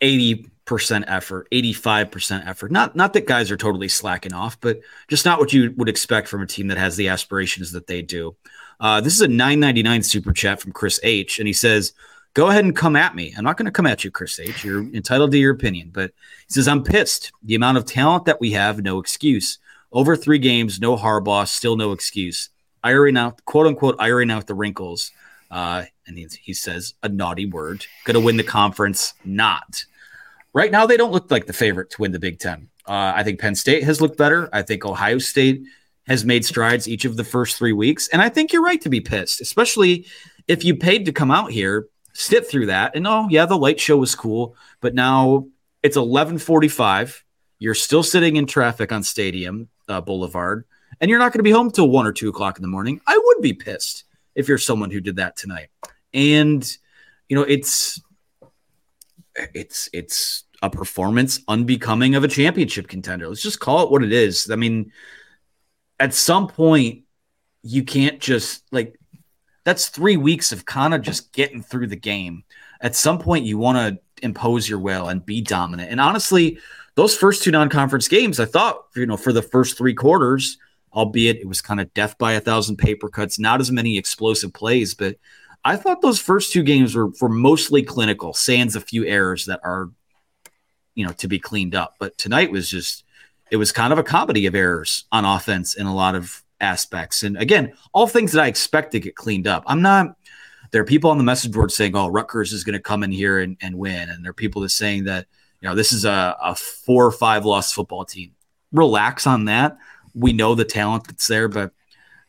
[0.00, 2.72] eighty percent effort, eighty five percent effort.
[2.72, 6.26] Not not that guys are totally slacking off, but just not what you would expect
[6.26, 8.34] from a team that has the aspirations that they do.
[8.80, 11.92] Uh, this is a nine ninety nine super chat from Chris H, and he says
[12.34, 13.34] go ahead and come at me.
[13.36, 14.64] I'm not going to come at you, Chris H.
[14.64, 16.12] You're entitled to your opinion, but
[16.46, 17.32] he says, I'm pissed.
[17.42, 19.58] The amount of talent that we have, no excuse.
[19.92, 22.50] Over three games, no Harbaugh, still no excuse.
[22.82, 25.10] Iron out, quote unquote, iron out the wrinkles.
[25.50, 27.84] Uh, and he, he says a naughty word.
[28.04, 29.14] Going to win the conference?
[29.24, 29.84] Not.
[30.52, 32.68] Right now, they don't look like the favorite to win the Big Ten.
[32.86, 34.48] Uh, I think Penn State has looked better.
[34.52, 35.62] I think Ohio State
[36.06, 38.08] has made strides each of the first three weeks.
[38.08, 40.06] And I think you're right to be pissed, especially
[40.48, 43.80] if you paid to come out here sit through that and oh yeah the light
[43.80, 45.46] show was cool but now
[45.82, 47.24] it's 1145
[47.58, 50.64] you're still sitting in traffic on stadium uh, boulevard
[51.00, 53.00] and you're not going to be home till one or two o'clock in the morning.
[53.06, 55.68] I would be pissed if you're someone who did that tonight.
[56.12, 56.64] And
[57.28, 58.00] you know it's
[59.54, 63.28] it's it's a performance unbecoming of a championship contender.
[63.28, 64.50] Let's just call it what it is.
[64.50, 64.92] I mean
[65.98, 67.04] at some point
[67.62, 68.98] you can't just like
[69.70, 72.42] that's three weeks of kind of just getting through the game.
[72.80, 75.92] At some point, you want to impose your will and be dominant.
[75.92, 76.58] And honestly,
[76.96, 80.58] those first two non-conference games, I thought, you know, for the first three quarters,
[80.92, 84.52] albeit it was kind of death by a thousand paper cuts, not as many explosive
[84.52, 85.18] plays, but
[85.64, 89.60] I thought those first two games were, were mostly clinical, sans a few errors that
[89.62, 89.90] are,
[90.96, 91.94] you know, to be cleaned up.
[92.00, 93.04] But tonight was just,
[93.52, 97.22] it was kind of a comedy of errors on offense in a lot of aspects.
[97.22, 99.64] And again, all things that I expect to get cleaned up.
[99.66, 100.16] I'm not,
[100.70, 103.10] there are people on the message board saying, oh, Rutgers is going to come in
[103.10, 104.08] here and, and win.
[104.08, 105.26] And there are people that saying that,
[105.60, 108.32] you know, this is a, a four or five loss football team.
[108.72, 109.76] Relax on that.
[110.14, 111.72] We know the talent that's there, but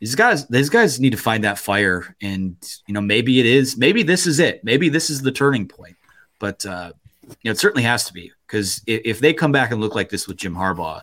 [0.02, 3.78] these guys these guys need to find that fire and you know maybe it is
[3.78, 5.96] maybe this is it maybe this is the turning point
[6.40, 6.92] but uh
[7.24, 9.96] you know it certainly has to be because if, if they come back and look
[9.96, 11.00] like this with jim harbaugh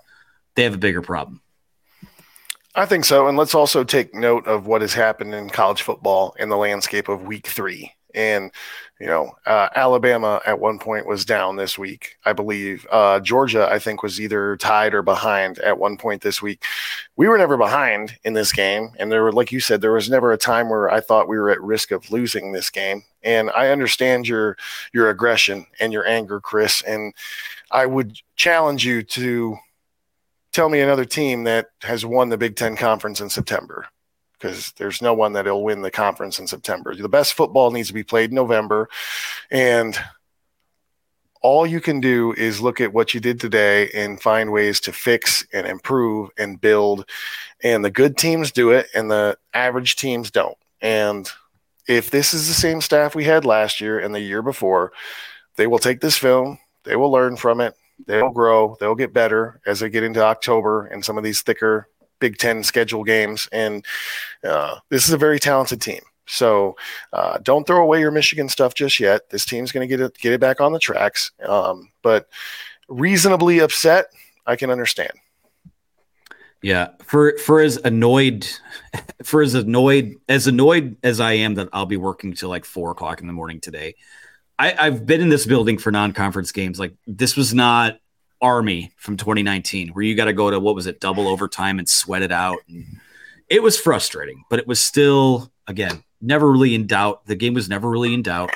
[0.56, 1.40] they have a bigger problem
[2.78, 3.26] I think so.
[3.26, 7.08] And let's also take note of what has happened in college football in the landscape
[7.08, 7.92] of week three.
[8.14, 8.52] And,
[9.00, 12.86] you know, uh, Alabama at one point was down this week, I believe.
[12.88, 16.62] Uh, Georgia, I think, was either tied or behind at one point this week.
[17.16, 18.90] We were never behind in this game.
[18.96, 21.36] And there were, like you said, there was never a time where I thought we
[21.36, 23.02] were at risk of losing this game.
[23.24, 24.56] And I understand your
[24.92, 26.80] your aggression and your anger, Chris.
[26.82, 27.12] And
[27.72, 29.58] I would challenge you to
[30.52, 33.86] tell me another team that has won the Big Ten Conference in September
[34.38, 36.94] because there's no one that'll win the conference in September.
[36.94, 38.88] The best football needs to be played in November.
[39.50, 39.98] And
[41.42, 44.92] all you can do is look at what you did today and find ways to
[44.92, 47.08] fix and improve and build.
[47.62, 50.58] And the good teams do it, and the average teams don't.
[50.80, 51.30] And
[51.88, 54.92] if this is the same staff we had last year and the year before,
[55.56, 57.74] they will take this film, they will learn from it,
[58.06, 61.88] they'll grow, they'll get better as they get into October and some of these thicker
[62.20, 63.48] Big Ten schedule games.
[63.52, 63.84] And
[64.44, 66.00] uh, this is a very talented team.
[66.26, 66.76] So
[67.12, 69.30] uh, don't throw away your Michigan stuff just yet.
[69.30, 71.32] This team's going to get it get it back on the tracks.
[71.46, 72.28] Um, but
[72.88, 74.06] reasonably upset,
[74.46, 75.12] I can understand.
[76.60, 78.46] Yeah, for for as annoyed,
[79.22, 82.90] for as annoyed as annoyed as I am that I'll be working till like four
[82.90, 83.94] o'clock in the morning today.
[84.58, 86.78] I, I've been in this building for non-conference games.
[86.78, 87.98] Like this was not
[88.40, 91.88] Army from 2019, where you got to go to what was it, double overtime and
[91.88, 92.58] sweat it out.
[92.68, 92.84] And
[93.48, 97.26] it was frustrating, but it was still, again, never really in doubt.
[97.26, 98.50] The game was never really in doubt.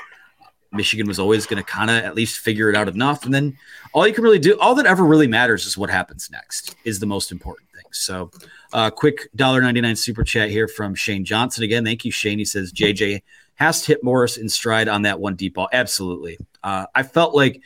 [0.72, 3.24] Michigan was always going to kind of at least figure it out enough.
[3.24, 3.56] And then
[3.92, 6.98] all you can really do, all that ever really matters is what happens next, is
[6.98, 7.84] the most important thing.
[7.90, 8.30] So,
[8.72, 11.62] uh, quick $1.99 super chat here from Shane Johnson.
[11.62, 12.38] Again, thank you, Shane.
[12.38, 13.20] He says, JJ
[13.54, 15.68] has to hit Morris in stride on that one deep ball.
[15.72, 16.38] Absolutely.
[16.62, 17.62] Uh, I felt like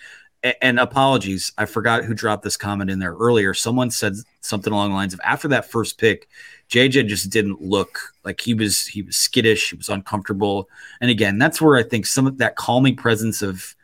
[0.60, 3.54] and apologies, I forgot who dropped this comment in there earlier.
[3.54, 6.28] Someone said something along the lines of after that first pick,
[6.68, 10.68] JJ just didn't look like he was he was skittish, he was uncomfortable.
[11.00, 13.74] And again, that's where I think some of that calming presence of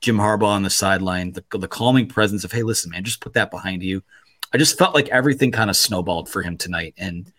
[0.00, 3.34] Jim Harbaugh on the sideline, the, the calming presence of, hey, listen, man, just put
[3.34, 4.02] that behind you.
[4.52, 6.94] I just felt like everything kind of snowballed for him tonight.
[6.96, 7.30] And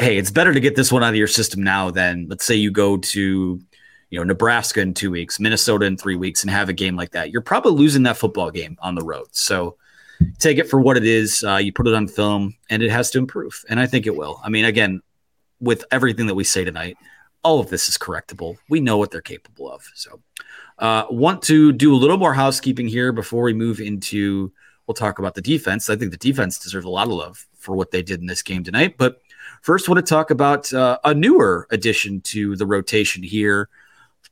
[0.00, 2.54] hey, it's better to get this one out of your system now than let's say
[2.54, 3.60] you go to
[4.08, 7.12] you know Nebraska in two weeks, Minnesota in three weeks, and have a game like
[7.12, 9.28] that, you're probably losing that football game on the road.
[9.32, 9.76] So
[10.38, 11.44] take it for what it is.
[11.44, 14.16] Uh, you put it on film, and it has to improve, and I think it
[14.16, 14.40] will.
[14.42, 15.02] I mean, again,
[15.60, 16.96] with everything that we say tonight,
[17.44, 18.56] all of this is correctable.
[18.70, 19.82] We know what they're capable of.
[19.94, 20.20] So,
[20.78, 24.50] uh, want to do a little more housekeeping here before we move into.
[24.86, 25.88] We'll talk about the defense.
[25.88, 28.42] I think the defense deserves a lot of love for what they did in this
[28.42, 28.96] game tonight.
[28.98, 29.20] But
[29.60, 33.68] first, want to talk about uh, a newer addition to the rotation here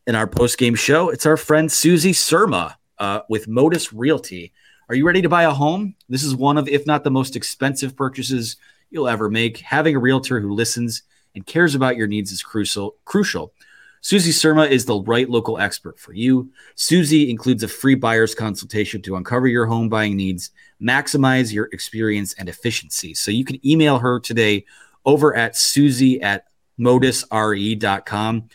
[0.06, 1.10] in our post game show.
[1.10, 4.52] It's our friend Susie Surma uh, with Motus Realty.
[4.88, 5.94] Are you ready to buy a home?
[6.08, 8.56] This is one of, if not the most expensive purchases
[8.90, 9.58] you'll ever make.
[9.58, 11.02] Having a realtor who listens
[11.34, 12.96] and cares about your needs is crucial.
[13.04, 13.52] Crucial.
[14.00, 16.50] Susie Surma is the right local expert for you.
[16.74, 22.32] Susie includes a free buyer's consultation to uncover your home buying needs, maximize your experience
[22.38, 23.12] and efficiency.
[23.12, 24.64] So you can email her today
[25.04, 26.44] over at susie at
[26.78, 28.48] motusre.com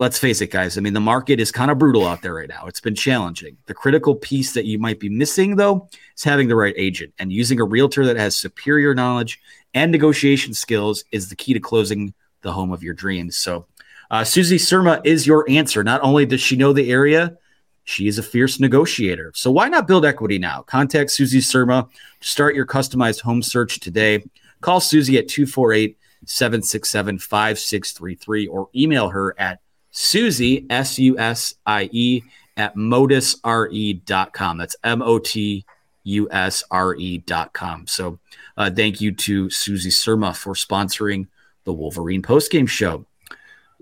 [0.00, 0.76] let's face it, guys.
[0.76, 2.66] I mean, the market is kind of brutal out there right now.
[2.66, 3.56] It's been challenging.
[3.66, 7.32] The critical piece that you might be missing, though, is having the right agent and
[7.32, 9.40] using a realtor that has superior knowledge
[9.72, 13.36] and negotiation skills is the key to closing the home of your dreams.
[13.36, 13.66] So,
[14.10, 15.82] uh, Susie Surma is your answer.
[15.82, 17.38] Not only does she know the area,
[17.84, 19.32] she is a fierce negotiator.
[19.34, 20.62] So, why not build equity now?
[20.62, 21.88] Contact Susie Surma
[22.20, 24.24] to start your customized home search today.
[24.64, 31.90] Call Susie at 248 767 5633 or email her at Susie, S U S I
[31.92, 32.22] E,
[32.56, 34.56] at motusre.com.
[34.56, 35.66] That's M O T
[36.04, 37.86] U S R E.com.
[37.86, 38.18] So
[38.56, 41.26] uh, thank you to Susie Surma for sponsoring
[41.64, 43.04] the Wolverine postgame show.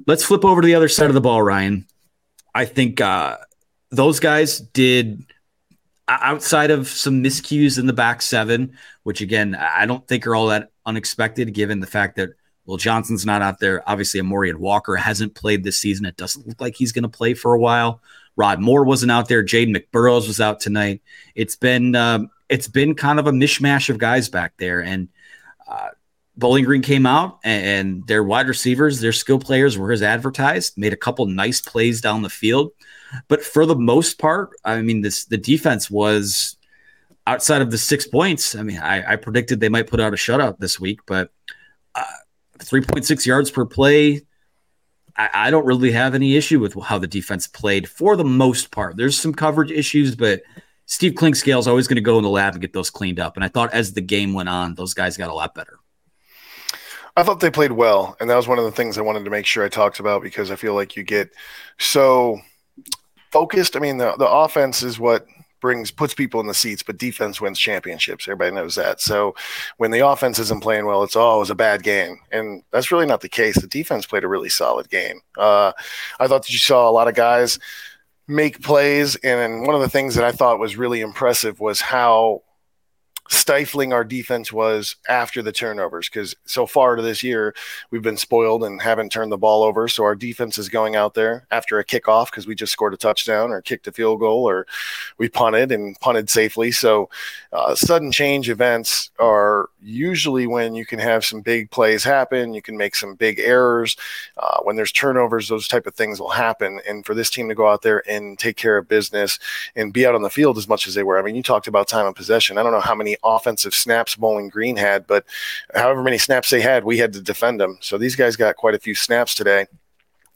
[0.09, 1.87] Let's flip over to the other side of the ball, Ryan.
[2.57, 3.37] I think uh,
[3.91, 5.25] those guys did
[6.09, 10.49] outside of some miscues in the back seven, which again, I don't think are all
[10.49, 12.31] that unexpected given the fact that
[12.65, 13.89] well, Johnson's not out there.
[13.89, 16.07] Obviously, Amorion Walker hasn't played this season.
[16.07, 18.01] It doesn't look like he's going to play for a while.
[18.37, 19.45] Rod Moore wasn't out there.
[19.45, 21.03] Ja'Den McBurrows was out tonight.
[21.35, 24.81] It's been um, it's been kind of a mishmash of guys back there.
[24.81, 25.09] And
[25.69, 25.89] uh,
[26.37, 30.79] Bowling Green came out, and, and their wide receivers, their skill players were as advertised.
[30.79, 32.73] Made a couple nice plays down the field,
[33.29, 36.57] but for the most part, I mean, this the defense was
[37.27, 38.55] outside of the six points.
[38.55, 41.31] I mean, I, I predicted they might put out a shutout this week, but.
[41.95, 42.05] Uh,
[42.65, 44.23] 3.6 yards per play.
[45.17, 48.71] I, I, don't really have any issue with how the defense played for the most
[48.71, 48.97] part.
[48.97, 50.43] There's some coverage issues, but
[50.87, 53.37] Steve Clinkscale is always going to go in the lab and get those cleaned up.
[53.37, 55.79] And I thought as the game went on, those guys got a lot better.
[57.15, 59.31] I thought they played well, and that was one of the things I wanted to
[59.31, 61.31] make sure I talked about because I feel like you get
[61.79, 62.41] so
[63.31, 63.77] focused.
[63.77, 65.27] I mean, the the offense is what
[65.63, 68.29] brings puts people in the seats, but defense wins championships.
[68.29, 69.01] Everybody knows that.
[69.01, 69.35] So
[69.79, 73.23] when the offense isn't playing well, it's it a bad game, and that's really not
[73.23, 73.59] the case.
[73.59, 75.21] The defense played a really solid game.
[75.39, 75.73] Uh,
[76.21, 77.59] I thought that you saw a lot of guys
[78.29, 82.43] make plays, and one of the things that I thought was really impressive was how
[83.29, 87.55] stifling our defense was after the turnovers because so far to this year
[87.91, 89.89] we've been spoiled and haven't turned the ball over.
[89.89, 92.97] So our defense is going out there after a kickoff because we just scored a
[92.97, 94.67] touchdown or kicked a field goal or
[95.19, 96.73] we punted and punted safely.
[96.73, 97.09] So
[97.53, 102.63] uh, sudden change events are usually when you can have some big plays happen you
[102.63, 103.97] can make some big errors
[104.37, 106.81] uh, when there's turnovers those type of things will happen.
[106.89, 109.39] And for this team to go out there and take care of business
[109.77, 111.67] and be out on the field as much as they were i mean you talked
[111.67, 112.59] about time of possession.
[112.59, 115.25] I don't know how many offensive snaps Bowling Green had, but
[115.75, 117.79] however many snaps they had, we had to defend them.
[117.81, 119.67] So these guys got quite a few snaps today.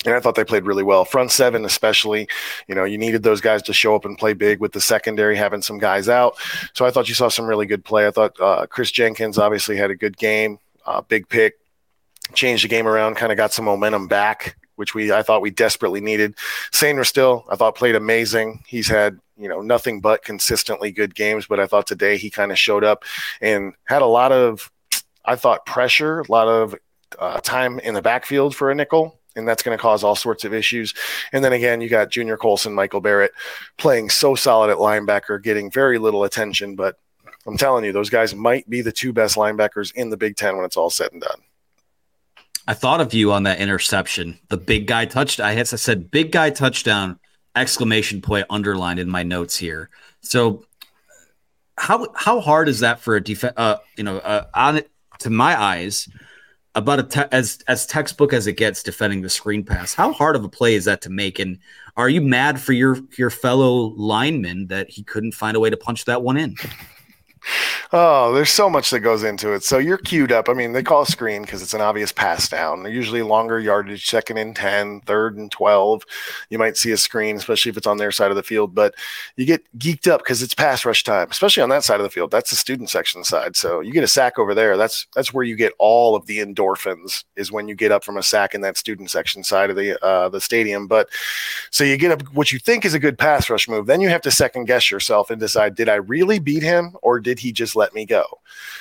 [0.04, 1.04] And I thought they played really well.
[1.04, 2.28] Front seven, especially,
[2.68, 5.36] you know, you needed those guys to show up and play big with the secondary
[5.36, 6.36] having some guys out.
[6.74, 8.06] So I thought you saw some really good play.
[8.06, 11.54] I thought uh, Kris Jenkins obviously had a good game, uh, big pick,
[12.34, 15.50] changed the game around, kind of got some momentum back which we I thought we
[15.50, 16.36] desperately needed.
[16.72, 18.62] Sainristil, I thought played amazing.
[18.66, 22.50] He's had you know nothing but consistently good games but i thought today he kind
[22.50, 23.04] of showed up
[23.40, 24.70] and had a lot of
[25.24, 26.74] i thought pressure a lot of
[27.18, 30.44] uh, time in the backfield for a nickel and that's going to cause all sorts
[30.44, 30.94] of issues
[31.32, 33.32] and then again you got junior colson michael barrett
[33.78, 36.98] playing so solid at linebacker getting very little attention but
[37.46, 40.56] i'm telling you those guys might be the two best linebackers in the big ten
[40.56, 41.40] when it's all said and done
[42.66, 45.40] I thought of you on that interception, the big guy touched.
[45.40, 47.18] I I said big guy touchdown
[47.54, 49.88] exclamation point underlined in my notes here.
[50.20, 50.64] So
[51.78, 53.54] how how hard is that for a defense?
[53.56, 54.82] Uh, you know, uh, on
[55.20, 56.08] to my eyes,
[56.74, 59.94] about te- as as textbook as it gets defending the screen pass.
[59.94, 61.38] How hard of a play is that to make?
[61.38, 61.58] And
[61.96, 65.76] are you mad for your your fellow lineman that he couldn't find a way to
[65.76, 66.56] punch that one in?
[67.92, 69.62] Oh, there's so much that goes into it.
[69.62, 70.48] So you're queued up.
[70.48, 72.82] I mean, they call a screen because it's an obvious pass down.
[72.82, 76.02] They're usually longer yardage, second and 10, third and 12.
[76.50, 78.74] You might see a screen, especially if it's on their side of the field.
[78.74, 78.94] But
[79.36, 82.10] you get geeked up because it's pass rush time, especially on that side of the
[82.10, 82.30] field.
[82.30, 83.56] That's the student section side.
[83.56, 84.76] So you get a sack over there.
[84.76, 88.16] That's that's where you get all of the endorphins is when you get up from
[88.16, 90.86] a sack in that student section side of the uh, the stadium.
[90.86, 91.08] But
[91.70, 93.86] so you get up what you think is a good pass rush move.
[93.86, 97.20] Then you have to second guess yourself and decide, did I really beat him or
[97.20, 98.24] did he just let me go?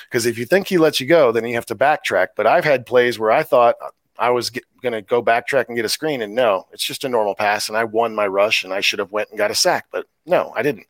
[0.08, 2.28] Because if you think he lets you go, then you have to backtrack.
[2.36, 3.76] But I've had plays where I thought
[4.18, 7.08] I was going to go backtrack and get a screen, and no, it's just a
[7.08, 9.54] normal pass, and I won my rush, and I should have went and got a
[9.54, 10.86] sack, but no, I didn't.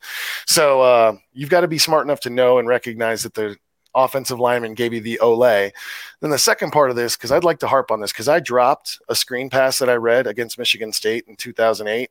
[0.46, 3.56] So uh, you've got to be smart enough to know and recognize that the
[3.96, 5.40] offensive lineman gave you the ole.
[5.40, 8.38] Then the second part of this, because I'd like to harp on this, because I
[8.38, 12.10] dropped a screen pass that I read against Michigan State in 2008,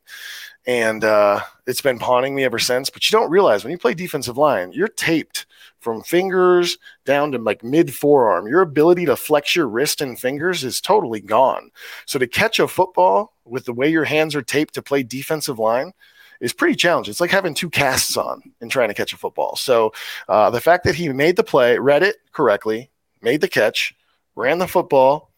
[0.66, 2.90] and uh, it's been pawning me ever since.
[2.90, 5.46] But you don't realize when you play defensive line, you're taped
[5.80, 8.48] from fingers down to like mid forearm.
[8.48, 11.70] Your ability to flex your wrist and fingers is totally gone.
[12.08, 15.60] So to catch a football with the way your hands are taped to play defensive
[15.60, 15.94] line
[16.40, 17.12] is pretty challenging.
[17.12, 19.56] It's like having two casts on and trying to catch a football.
[19.56, 19.94] So
[20.28, 23.96] uh, the fact that he made the play, read it correctly, made the catch,
[24.36, 25.32] ran the football,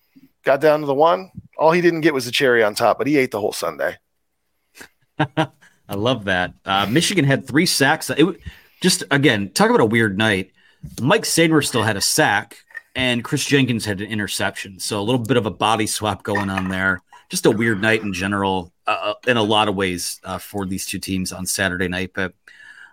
[0.44, 1.32] got down to the one.
[1.58, 3.98] All he didn't get was the cherry on top, but he ate the whole Sunday.
[5.38, 6.54] I love that.
[6.66, 8.10] Uh, Michigan had three sacks.
[8.10, 8.40] It
[8.82, 10.52] just again talk about a weird night.
[11.02, 12.58] Mike Sainristil had a sack,
[12.96, 14.80] and Kris Jenkins had an interception.
[14.80, 17.02] So a little bit of a body swap going on there.
[17.30, 20.66] Just a weird night in general, uh, uh in a lot of ways uh, for
[20.66, 22.12] these two teams on Saturday night.
[22.14, 22.34] But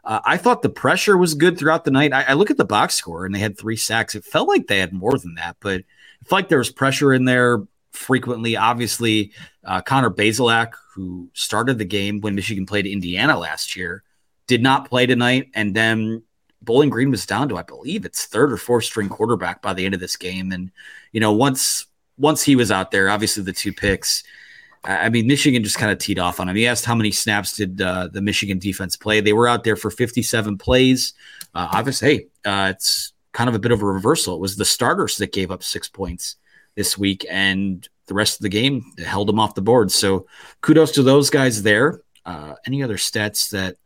[0.05, 2.13] uh, I thought the pressure was good throughout the night.
[2.13, 4.15] I, I, look at the box score, and they had three sacks.
[4.15, 5.87] It felt like they had more than that, but it
[6.27, 8.57] felt like there was pressure in there frequently.
[8.57, 9.33] Obviously,
[9.65, 14.03] uh, Connor Bazelak, who started the game when Michigan played Indiana last year,
[14.47, 15.51] did not play tonight.
[15.55, 16.23] And then
[16.61, 19.87] Bowling Green was down to, I believe, its third or fourth string quarterback by the
[19.87, 20.53] end of this game.
[20.53, 20.71] And
[21.13, 21.87] you know, once
[22.17, 24.23] once he was out there, obviously the two picks.
[24.85, 26.57] I mean, Michigan just kind of teed off on him.
[26.57, 29.21] He asked how many snaps did uh, the Michigan defense play.
[29.21, 31.15] They were out there for 57 plays.
[31.55, 34.35] Uh, obviously, hey, uh, it's kind of a bit of a reversal.
[34.35, 36.37] It was the starters that gave up six points
[36.75, 39.91] this week, and the rest of the game held them off the board.
[39.91, 40.27] So
[40.61, 42.03] kudos to those guys there.
[42.27, 43.77] Uh, any other stats that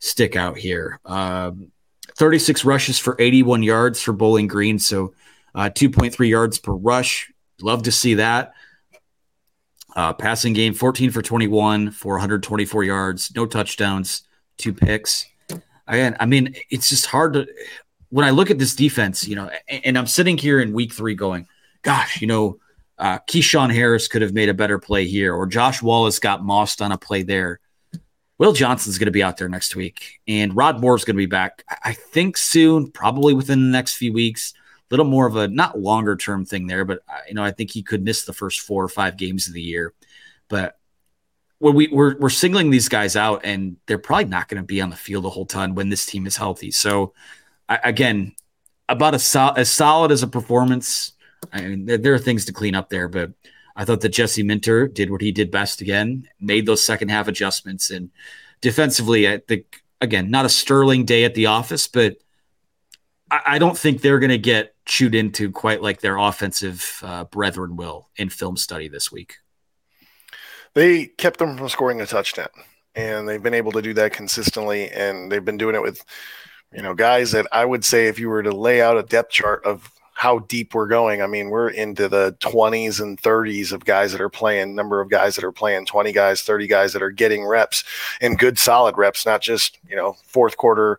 [0.00, 0.98] stick out here?
[1.04, 1.70] Um,
[2.16, 5.14] 36 rushes for 81 yards for Bowling Green, so
[5.54, 7.30] uh, 2.3 yards per rush.
[7.60, 8.52] Love to see that.
[9.96, 14.22] Uh, passing game 14 for 21 for 124 yards, no touchdowns,
[14.56, 15.26] two picks.
[15.86, 17.46] Again, I mean, it's just hard to
[18.10, 21.14] when I look at this defense, you know, and, I'm sitting here in week three
[21.14, 21.46] going,
[21.82, 22.58] gosh, you know,
[22.98, 26.82] uh, Keyshawn Harris could have made a better play here, or Josh Wallace got mossed
[26.82, 27.60] on a play there.
[28.38, 31.26] Will Johnson's going to be out there next week, and Rod Moore's going to be
[31.26, 31.64] back.
[31.84, 34.54] I think soon, probably within the next few weeks.
[34.90, 37.70] Little more of a not longer term thing there, but uh, you know I think
[37.70, 39.92] he could miss the first four or five games of the year.
[40.48, 40.78] But
[41.58, 44.80] when we we're, we're singling these guys out, and they're probably not going to be
[44.80, 46.70] on the field a whole ton when this team is healthy.
[46.70, 47.12] So
[47.68, 48.34] I, again,
[48.88, 51.12] about as, sol- as solid as a performance.
[51.52, 53.32] I mean, there, there are things to clean up there, but
[53.76, 57.28] I thought that Jesse Minter did what he did best again, made those second half
[57.28, 57.90] adjustments.
[57.90, 58.10] And
[58.60, 62.16] defensively, I think, again, not a sterling day at the office, but
[63.30, 67.76] I, don't think they're going to get chewed into quite like their offensive uh, brethren
[67.76, 69.36] will in film study this week.
[70.74, 72.48] They kept them from scoring a touchdown,
[72.94, 76.04] and they've been able to do that consistently, and they've been doing it with,
[76.72, 79.32] you know, guys that I would say if you were to lay out a depth
[79.32, 81.22] chart of how deep we're going.
[81.22, 85.10] I mean, we're into the 20s and 30s of guys that are playing, number of
[85.10, 87.84] guys that are playing, 20 guys, 30 guys that are getting reps
[88.20, 90.98] and good solid reps, not just, you know, fourth quarter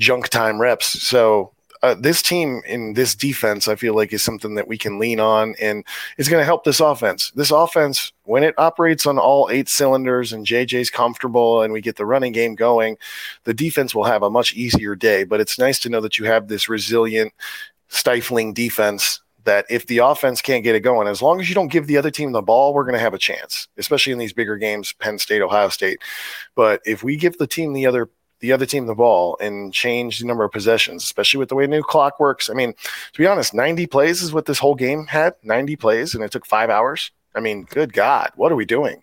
[0.00, 1.00] junk time reps.
[1.02, 4.98] So uh, this team in this defense, I feel like, is something that we can
[4.98, 5.84] lean on and
[6.18, 7.30] it's going to help this offense.
[7.32, 11.96] This offense, when it operates on all eight cylinders and JJ's comfortable and we get
[11.96, 12.96] the running game going,
[13.44, 15.24] the defense will have a much easier day.
[15.24, 17.32] But it's nice to know that you have this resilient
[17.88, 21.72] stifling defense that if the offense can't get it going, as long as you don't
[21.72, 24.34] give the other team the ball, we're going to have a chance, especially in these
[24.34, 25.98] bigger games, Penn State, Ohio State.
[26.54, 28.10] But if we give the team the other
[28.40, 31.64] the other team the ball and change the number of possessions, especially with the way
[31.64, 32.50] the new clock works.
[32.50, 36.14] I mean, to be honest, 90 plays is what this whole game had 90 plays,
[36.14, 37.10] and it took five hours.
[37.34, 39.02] I mean, good God, what are we doing?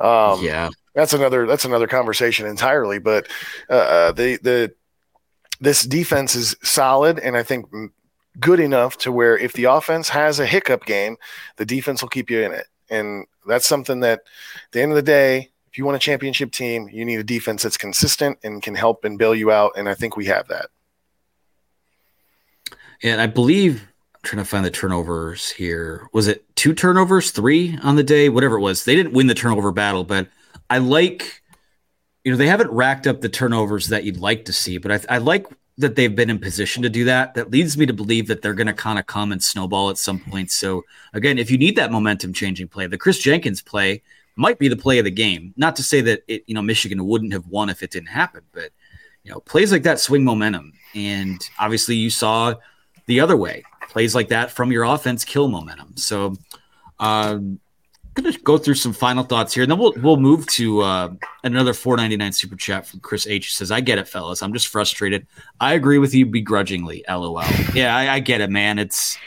[0.00, 2.98] Um, yeah, that's another that's another conversation entirely.
[2.98, 3.28] But
[3.70, 4.74] uh, uh the the
[5.60, 7.66] this defense is solid, and I think
[8.38, 11.16] good enough to where if the offense has a hiccup game,
[11.56, 12.66] the defense will keep you in it.
[12.90, 16.88] And that's something that at the end of the day, you want a championship team,
[16.90, 19.72] you need a defense that's consistent and can help and bail you out.
[19.76, 20.66] And I think we have that.
[23.02, 23.82] And I believe
[24.14, 26.08] I'm trying to find the turnovers here.
[26.12, 28.84] Was it two turnovers, three on the day, whatever it was?
[28.84, 30.28] They didn't win the turnover battle, but
[30.70, 31.42] I like,
[32.24, 35.16] you know, they haven't racked up the turnovers that you'd like to see, but I,
[35.16, 35.46] I like
[35.78, 37.34] that they've been in position to do that.
[37.34, 39.98] That leads me to believe that they're going to kind of come and snowball at
[39.98, 40.50] some point.
[40.50, 44.02] So again, if you need that momentum changing play, the Kris Jenkins play
[44.36, 45.52] might be the play of the game.
[45.56, 48.42] Not to say that it, you know, Michigan wouldn't have won if it didn't happen,
[48.52, 48.70] but
[49.24, 50.72] you know, plays like that swing momentum.
[50.94, 52.54] And obviously you saw
[53.06, 53.64] the other way.
[53.88, 55.96] Plays like that from your offense kill momentum.
[55.96, 56.34] So
[57.00, 57.60] um
[58.16, 61.12] gonna go through some final thoughts here, and then we'll we'll move to uh,
[61.44, 63.54] another 4.99 super chat from Chris H.
[63.54, 64.42] Says, "I get it, fellas.
[64.42, 65.26] I'm just frustrated.
[65.60, 67.04] I agree with you begrudgingly.
[67.08, 67.42] LOL.
[67.74, 68.78] Yeah, I, I get it, man.
[68.78, 69.18] It's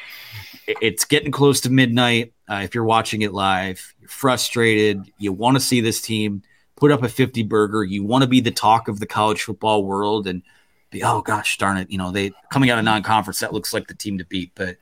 [0.81, 2.33] it's getting close to midnight.
[2.49, 5.11] Uh, if you're watching it live, you're frustrated.
[5.17, 6.43] You want to see this team
[6.75, 7.83] put up a 50 burger.
[7.83, 10.43] You want to be the talk of the college football world and
[10.91, 13.87] be, oh gosh, darn it, you know, they coming out of non-conference that looks like
[13.87, 14.77] the team to beat, but."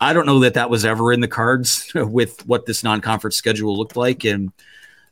[0.00, 3.76] I don't know that that was ever in the cards with what this non-conference schedule
[3.76, 4.24] looked like.
[4.24, 4.52] And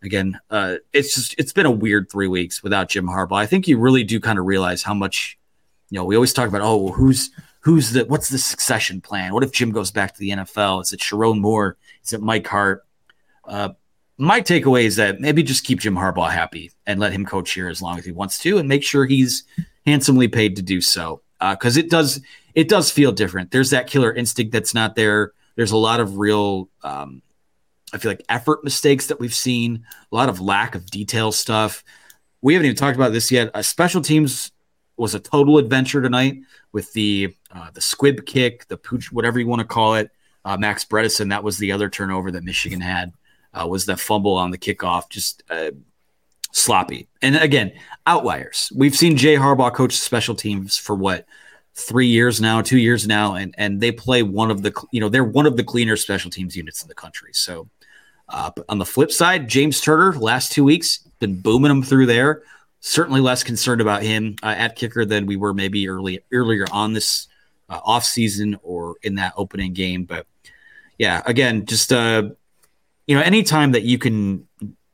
[0.03, 3.39] again, uh, it's just it's been a weird three weeks without Jim Harbaugh.
[3.39, 5.39] I think you really do kind of realize how much.
[5.91, 7.31] You know, we always talk about oh, who's
[7.63, 9.33] who's the what's the succession plan?
[9.33, 10.83] What if Jim goes back to the NFL?
[10.83, 11.77] Is it Sherrone Moore?
[12.05, 12.85] Is it Mike Hart?
[13.45, 13.71] Uh,
[14.19, 17.69] my takeaway is that maybe just keep Jim Harbaugh happy and let him coach here
[17.69, 19.45] as long as he wants to, and make sure he's
[19.87, 21.23] handsomely paid to do so.
[21.41, 22.21] Because uh, it does
[22.55, 23.51] it does feel different.
[23.51, 25.33] There's that killer instinct that's not there.
[25.57, 27.23] There's a lot of real, um,
[27.93, 31.85] I feel like effort mistakes that we've seen, a lot of lack of detail stuff.
[32.41, 33.51] We haven't even talked about this yet.
[33.55, 34.51] Uh, special teams
[34.97, 36.37] was a total adventure tonight
[36.73, 40.11] with the uh, the squib kick, the pooch, whatever you want to call it.
[40.45, 43.13] Uh, Max Bredesen, that was the other turnover that Michigan had,
[43.55, 45.71] uh, was the fumble on the kickoff, just uh,
[46.51, 47.07] sloppy.
[47.21, 47.73] And again,
[48.07, 48.73] outliers.
[48.75, 51.27] We've seen Jay Harbaugh coach special teams for what
[51.75, 55.09] three years now, two years now, and and they play one of the you know
[55.09, 57.31] they're one of the cleaner special teams units in the country.
[57.33, 57.69] So,
[58.29, 62.43] uh, on the flip side, James Turner last two weeks been booming them through there.
[62.85, 66.93] Certainly less concerned about him uh, at kicker than we were maybe early earlier on
[66.93, 67.29] this
[67.69, 70.05] uh, off season or in that opening game.
[70.05, 70.27] But
[70.99, 72.31] yeah, again, just uh,
[73.07, 74.49] you know, anytime that you can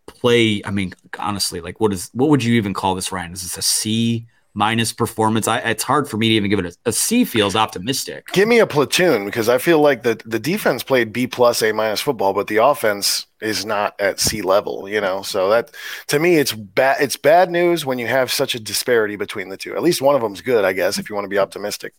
[0.07, 3.32] play, I mean, honestly, like what is what would you even call this, Ryan?
[3.32, 4.26] Is this a C
[4.59, 5.46] minus performance.
[5.46, 7.24] I, it's hard for me to even give it a, a C.
[7.24, 8.26] Feels optimistic.
[8.32, 11.72] Give me a platoon because I feel like the the defense played B plus A
[11.72, 14.88] minus football, but the offense is not at C level.
[14.88, 15.70] You know, so that
[16.09, 17.00] to me it's bad.
[17.00, 19.76] It's bad news when you have such a disparity between the two.
[19.76, 21.94] At least one of them's good, I guess, if you want to be optimistic.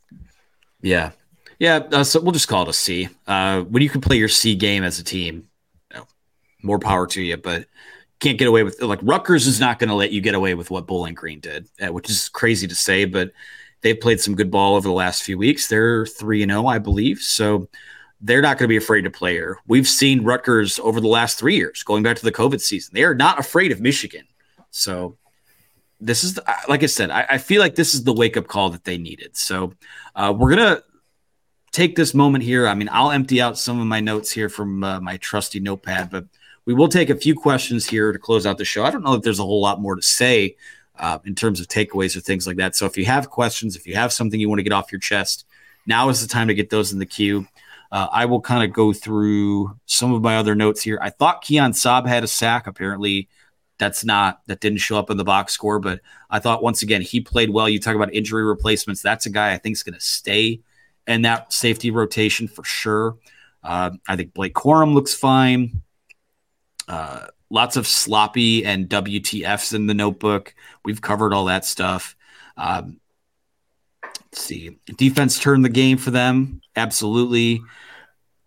[0.82, 1.12] Yeah,
[1.60, 1.78] yeah.
[1.91, 3.07] Uh, so we'll just call it a C.
[3.26, 5.47] Uh, when you can play your C game as a team,
[5.91, 6.07] you know,
[6.62, 7.38] more power to you.
[7.38, 7.68] But
[8.20, 10.70] can't get away with like Rutgers is not going to let you get away with
[10.70, 13.32] what Bowling Green did, uh, which is crazy to say, but
[13.82, 15.67] they've played some good ball over the last few weeks.
[15.67, 17.70] They're three and zero, oh, I believe, so
[18.22, 19.57] they're not going to be afraid to play her.
[19.67, 22.93] We've seen Rutgers over the last three years, going back to the COVID season.
[22.93, 24.28] They are not afraid of Michigan.
[24.72, 25.17] So
[26.01, 28.47] this is, the, like I said, I, I, feel like this is the wake up
[28.47, 29.36] call that they needed.
[29.38, 29.74] So
[30.15, 30.82] uh, we're gonna
[31.72, 32.67] take this moment here.
[32.67, 36.09] I mean, I'll empty out some of my notes here from uh, my trusty notepad,
[36.09, 36.26] but
[36.70, 38.86] we will take a few questions here to close out the show.
[38.86, 40.55] I don't know if there's a whole lot more to say
[40.99, 42.76] uh, in terms of takeaways or things like that.
[42.76, 44.99] So if you have questions, if you have something you want to get off your
[44.99, 45.45] chest,
[45.88, 47.47] now is the time to get those in the queue.
[47.91, 50.99] Uh, I will kind of go through some of my other notes here.
[51.01, 52.67] I thought Keon Sabb had a sack.
[52.67, 53.28] Apparently,
[53.80, 55.80] that's not that didn't show up in the box score.
[55.80, 57.67] But I thought once again he played well.
[57.67, 59.01] You talk about injury replacements.
[59.01, 60.61] That's a guy I think is going to stay
[61.07, 63.17] in that safety rotation for sure.
[63.63, 65.82] Uh, I think Blake Corum looks fine.
[66.90, 70.54] Uh, lots of sloppy and WTFs in the notebook.
[70.84, 72.16] We've covered all that stuff.
[72.58, 73.00] Um,
[74.04, 74.80] let's see.
[74.98, 76.62] Defense turned the game for them.
[76.76, 77.62] Absolutely.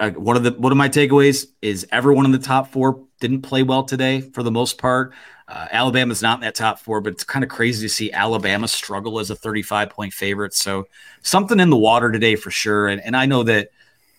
[0.01, 3.43] Uh, one of the one of my takeaways is everyone in the top four didn't
[3.43, 5.15] play well today for the most part.
[5.47, 8.67] Uh, Alabama's not in that top four, but it's kind of crazy to see Alabama
[8.67, 10.55] struggle as a 35 point favorite.
[10.55, 10.89] So
[11.23, 12.89] something in the water today for sure.
[12.89, 13.69] And, and I know that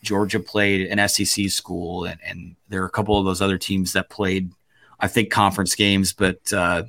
[0.04, 3.94] Georgia played an SEC school, and, and there are a couple of those other teams
[3.94, 4.52] that played,
[5.00, 6.84] I think, conference games, but uh,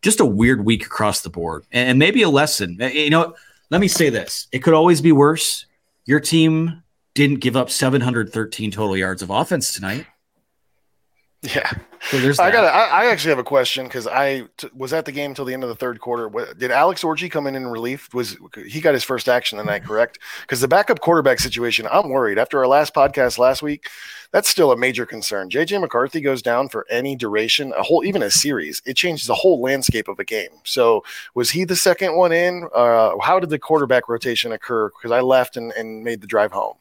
[0.00, 1.64] just a weird week across the board.
[1.72, 2.78] And, and maybe a lesson.
[2.80, 3.34] Uh, you know,
[3.70, 5.66] let me say this it could always be worse.
[6.06, 6.82] Your team
[7.14, 10.06] didn't give up 713 total yards of offense tonight.
[11.44, 11.70] Yeah.
[12.10, 12.64] So there's I got.
[12.64, 15.52] I, I, actually have a question because I t- was at the game until the
[15.52, 16.26] end of the third quarter.
[16.26, 18.12] What, did Alex Orji come in in relief?
[18.14, 19.84] Was he got his first action tonight?
[19.84, 20.18] Correct.
[20.40, 22.38] Because the backup quarterback situation, I'm worried.
[22.38, 23.88] After our last podcast last week,
[24.32, 25.50] that's still a major concern.
[25.50, 28.80] JJ McCarthy goes down for any duration, a whole even a series.
[28.86, 30.50] It changes the whole landscape of a game.
[30.64, 32.68] So was he the second one in?
[32.74, 34.88] Uh, how did the quarterback rotation occur?
[34.88, 36.76] Because I left and, and made the drive home.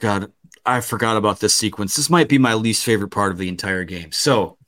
[0.00, 0.32] God,
[0.64, 1.96] I forgot about this sequence.
[1.96, 4.12] This might be my least favorite part of the entire game.
[4.12, 4.58] So,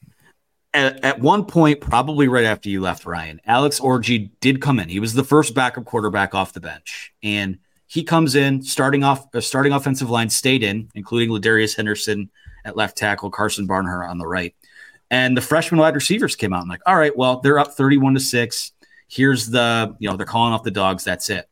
[0.72, 4.88] at, at one point, probably right after you left, Ryan, Alex Orji did come in.
[4.88, 9.26] He was the first backup quarterback off the bench, and he comes in starting off.
[9.32, 12.28] Uh, starting offensive line stayed in, including Ladarius Henderson
[12.64, 14.52] at left tackle, Karsen Barnhart on the right,
[15.10, 18.14] and the freshman wide receivers came out and like, all right, well, they're up thirty-one
[18.14, 18.72] to six.
[19.06, 21.04] Here's the, you know, they're calling off the dogs.
[21.04, 21.48] That's it.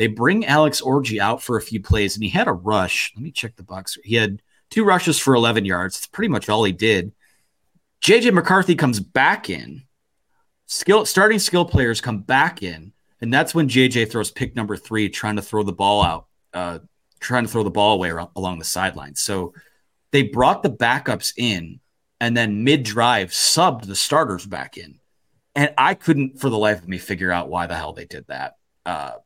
[0.00, 3.12] They bring Alex Orji out for a few plays, and he had a rush.
[3.14, 3.98] Let me check the box.
[4.02, 4.40] He had
[4.70, 5.94] two rushes for 11 yards.
[5.94, 7.12] That's pretty much all he did.
[8.02, 9.82] JJ McCarthy comes back in.
[10.64, 15.10] Skill starting skill players come back in, and that's when JJ throws pick number three,
[15.10, 16.78] trying to throw the ball out, uh,
[17.20, 19.14] trying to throw the ball away along the sideline.
[19.16, 19.52] So
[20.12, 21.78] they brought the backups in,
[22.22, 24.98] and then mid drive subbed the starters back in,
[25.54, 28.24] and I couldn't for the life of me figure out why the hell they did
[28.28, 28.54] that.
[28.86, 29.16] Uh,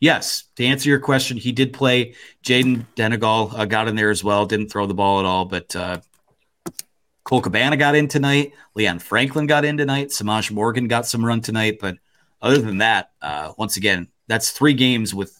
[0.00, 2.14] yes, to answer your question, he did play.
[2.44, 4.46] Jayden Denegal uh, got in there as well.
[4.46, 6.00] Didn't throw the ball at all, but uh,
[7.24, 8.52] Cole Cabana got in tonight.
[8.74, 10.08] Leon Franklin got in tonight.
[10.08, 11.78] Semaj Morgan got some run tonight.
[11.80, 11.98] But
[12.42, 15.36] other than that, uh, once again, that's three games with.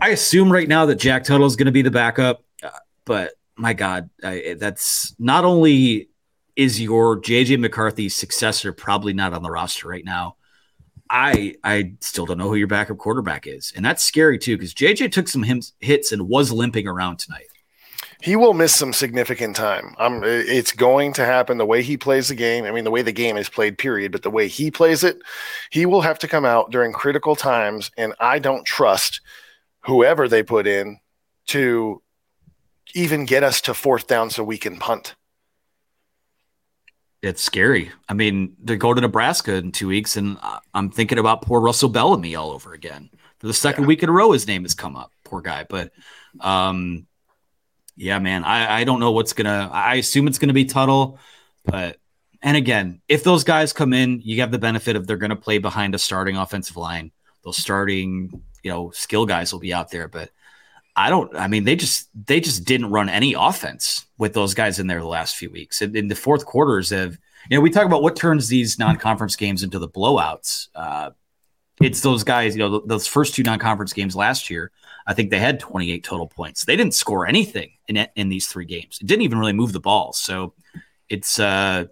[0.00, 2.70] I assume right now that Jack Tuttle is going to be the backup, uh,
[3.04, 6.08] but my God, I, that's not only
[6.56, 10.36] is your JJ McCarthy successor probably not on the roster right now
[11.12, 14.72] I I still don't know who your backup quarterback is, and that's scary too because
[14.72, 15.44] JJ took some
[15.78, 17.46] hits and was limping around tonight.
[18.22, 19.94] He will miss some significant time.
[19.98, 22.64] It's going to happen the way he plays the game.
[22.64, 24.12] I mean, the way the game is played, period.
[24.12, 25.18] But the way he plays it,
[25.70, 29.20] he will have to come out during critical times, and I don't trust
[29.80, 31.00] whoever they put in
[31.48, 32.00] to
[32.94, 35.14] even get us to fourth down so we can punt
[37.22, 37.92] it's scary.
[38.08, 40.36] I mean, they go to Nebraska in two weeks, and
[40.74, 43.10] I'm thinking about poor Russell Bellomy all over again.
[43.38, 43.88] For the second yeah.
[43.88, 45.12] week in a row, his name has come up.
[45.24, 45.64] Poor guy.
[45.68, 45.92] But
[46.40, 47.06] um,
[47.96, 49.70] yeah, man, I, I don't know what's gonna.
[49.72, 51.18] I assume it's gonna be Tuttle,
[51.64, 51.96] but
[52.42, 55.58] and again, if those guys come in, you have the benefit of they're gonna play
[55.58, 57.12] behind a starting offensive line.
[57.44, 60.30] Those starting, you know, skill guys will be out there, but
[60.94, 61.34] I don't.
[61.36, 65.00] I mean, they just they just didn't run any offense with those guys in there
[65.00, 65.80] the last few weeks.
[65.80, 67.18] In, in the fourth quarters of
[67.48, 70.68] you know we talk about what turns these non-conference games into the blowouts.
[70.74, 71.10] Uh,
[71.80, 72.54] it's those guys.
[72.54, 74.70] You know, those first two non-conference games last year.
[75.06, 76.64] I think they had 28 total points.
[76.64, 78.98] They didn't score anything in in these three games.
[79.00, 80.12] It didn't even really move the ball.
[80.12, 80.52] So
[81.08, 81.86] it's uh,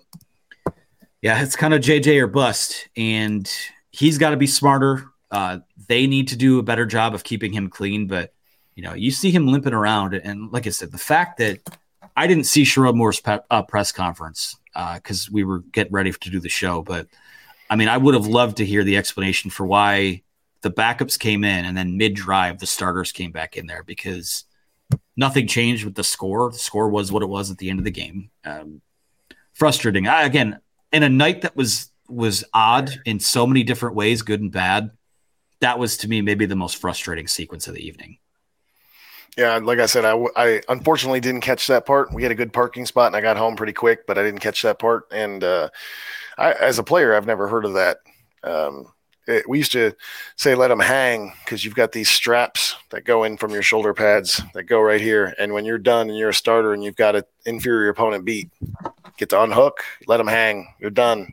[1.23, 3.51] yeah, it's kind of JJ or bust, and
[3.93, 5.07] he's got to be smarter.
[5.31, 8.35] Uh, they need to do a better job of keeping him clean, but
[8.81, 11.59] you know, you see him limping around, and like I said, the fact that
[12.17, 14.57] I didn't see Sherrone Moore's pe- uh, press conference
[14.95, 17.07] because uh, we were getting ready to do the show, but
[17.69, 20.23] I mean, I would have loved to hear the explanation for why
[20.63, 24.45] the backups came in and then mid drive the starters came back in there because
[25.15, 26.51] nothing changed with the score.
[26.51, 28.31] The score was what it was at the end of the game.
[28.47, 28.81] Um,
[29.53, 30.09] frustrating.
[30.09, 30.59] I, again,
[30.91, 34.91] in a night that was was odd in so many different ways, good and bad.
[35.61, 38.17] That was to me maybe the most frustrating sequence of the evening.
[39.41, 42.13] Yeah, like I said, I, I unfortunately didn't catch that part.
[42.13, 44.41] We had a good parking spot, and I got home pretty quick, but I didn't
[44.41, 45.05] catch that part.
[45.11, 45.71] And uh,
[46.37, 48.01] I, as a player, I've never heard of that.
[48.45, 48.93] Um,
[49.27, 49.95] it, we used to
[50.37, 53.95] say let them hang because you've got these straps that go in from your shoulder
[53.95, 55.35] pads that go right here.
[55.39, 58.51] And when you're done and you're a starter and you've got an inferior opponent beat,
[59.17, 60.75] get to unhook, let them hang.
[60.81, 61.33] You're done.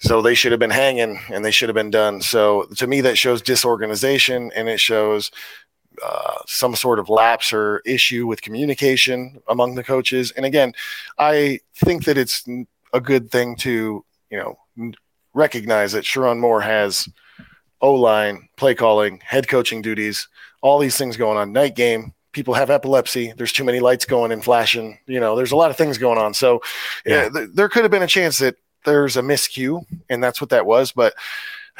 [0.00, 2.20] So they should have been hanging and they should have been done.
[2.20, 5.30] So to me, that shows disorganization and it shows
[6.04, 10.30] uh, some sort of lapse or issue with communication among the coaches.
[10.32, 10.72] And again,
[11.18, 12.44] I think that it's
[12.92, 14.94] a good thing to, you know,
[15.34, 17.08] recognize that Sherrone Moore has
[17.80, 20.28] O line, play calling, head coaching duties,
[20.60, 21.52] all these things going on.
[21.52, 23.32] Night game, people have epilepsy.
[23.36, 24.98] There's too many lights going and flashing.
[25.06, 26.34] You know, there's a lot of things going on.
[26.34, 26.60] So
[27.06, 30.50] yeah, th- there could have been a chance that there's a miscue, and that's what
[30.50, 30.92] that was.
[30.92, 31.14] But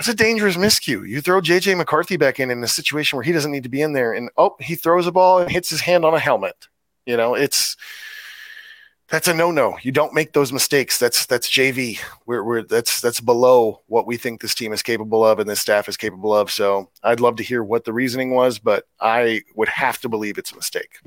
[0.01, 1.07] that's a dangerous miscue.
[1.07, 3.83] You throw JJ McCarthy back in in a situation where he doesn't need to be
[3.83, 6.69] in there, and oh, he throws a ball and hits his hand on a helmet.
[7.05, 7.77] You know, it's
[9.09, 9.77] that's a no-no.
[9.83, 10.99] You don't make those mistakes.
[10.99, 12.01] That's that's JV.
[12.25, 15.61] We're, we're that's that's below what we think this team is capable of and this
[15.61, 16.51] staff is capable of.
[16.51, 20.39] So I'd love to hear what the reasoning was, but I would have to believe
[20.39, 20.99] it's a mistake.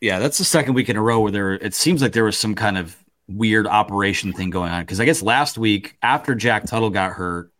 [0.00, 1.52] Yeah, that's the second week in a row where there.
[1.52, 2.96] It seems like there was some kind of
[3.28, 7.52] weird operation thing going on because I guess last week after Jack Tuttle got hurt,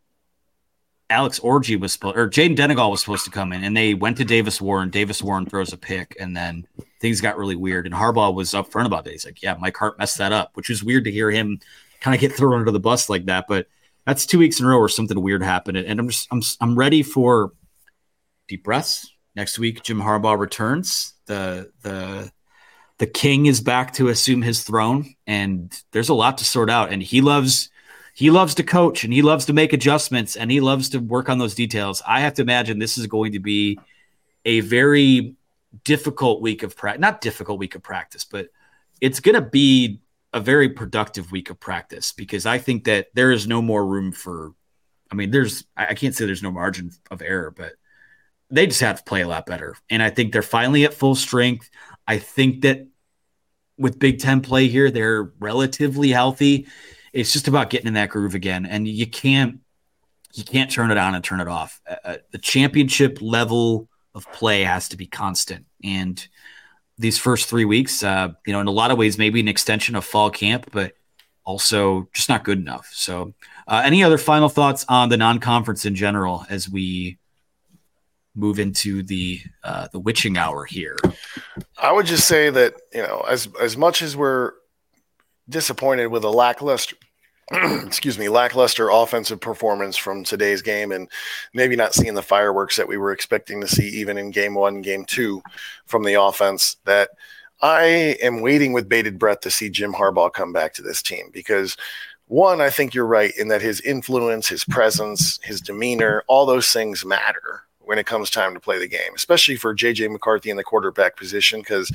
[1.10, 4.16] Alex Orji was supposed or Jayden Denegal was supposed to come in, and they went
[4.18, 4.90] to Davis Warren.
[4.90, 6.66] Davis Warren throws a pick, and then
[7.00, 7.86] things got really weird.
[7.86, 9.12] And Harbaugh was upfront about it.
[9.12, 11.60] He's like, "Yeah, Mike Hart messed that up," which was weird to hear him
[12.00, 13.46] kind of get thrown under the bus like that.
[13.48, 13.66] But
[14.06, 16.78] that's two weeks in a row where something weird happened, and I'm just I'm I'm
[16.78, 17.52] ready for
[18.46, 19.10] deep breaths.
[19.34, 21.14] Next week, Jim Harbaugh returns.
[21.26, 22.32] The the
[22.98, 26.92] the king is back to assume his throne and there's a lot to sort out.
[26.92, 27.70] And he loves
[28.14, 31.28] he loves to coach and he loves to make adjustments and he loves to work
[31.28, 32.02] on those details.
[32.06, 33.78] I have to imagine this is going to be
[34.44, 35.36] a very
[35.84, 38.48] difficult week of practice not difficult week of practice but
[39.00, 40.00] it's going to be
[40.32, 44.12] a very productive week of practice because i think that there is no more room
[44.12, 44.52] for
[45.10, 47.72] i mean there's i can't say there's no margin of error but
[48.50, 49.76] they just have to play a lot better.
[49.90, 51.68] And i think they're finally at full strength
[52.08, 52.86] I think that
[53.76, 56.66] with Big Ten play here, they're relatively healthy.
[57.12, 59.60] It's just about getting in that groove again, and you can't
[60.34, 61.80] you can't turn it on and turn it off.
[61.88, 66.26] Uh, uh, the championship level of play has to be constant, and
[66.96, 69.94] these first three weeks, uh, you know, in a lot of ways, maybe an extension
[69.94, 70.94] of fall camp, but
[71.44, 72.90] also just not good enough.
[72.92, 73.34] So,
[73.68, 77.17] uh, any other final thoughts on the non-conference in general as we
[78.38, 80.96] move into the uh, the witching hour here?
[81.76, 84.52] I would just say that you know, as as much as we're
[85.48, 86.96] disappointed with a lackluster
[87.86, 91.08] excuse me, lackluster offensive performance from today's game and
[91.54, 94.82] maybe not seeing the fireworks that we were expecting to see even in game one,
[94.82, 95.42] game two
[95.86, 97.08] from the offense, that
[97.62, 101.30] I am waiting with bated breath to see Jim Harbaugh come back to this team
[101.32, 101.76] because
[102.26, 106.70] one, I think you're right in that his influence, his presence, his demeanor, all those
[106.70, 110.58] things matter when it comes time to play the game, especially for JJ McCarthy in
[110.58, 111.90] the quarterback position, because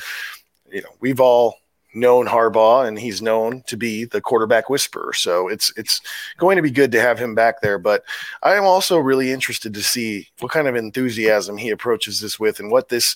[0.72, 1.60] you know we've all
[1.94, 5.14] known Harbaugh and he's known to be the quarterback whisperer.
[5.14, 6.02] So it's it's
[6.38, 7.78] going to be good to have him back there.
[7.78, 8.04] But
[8.41, 12.60] I am also really interested to see what kind of enthusiasm he approaches this with
[12.60, 13.16] and what this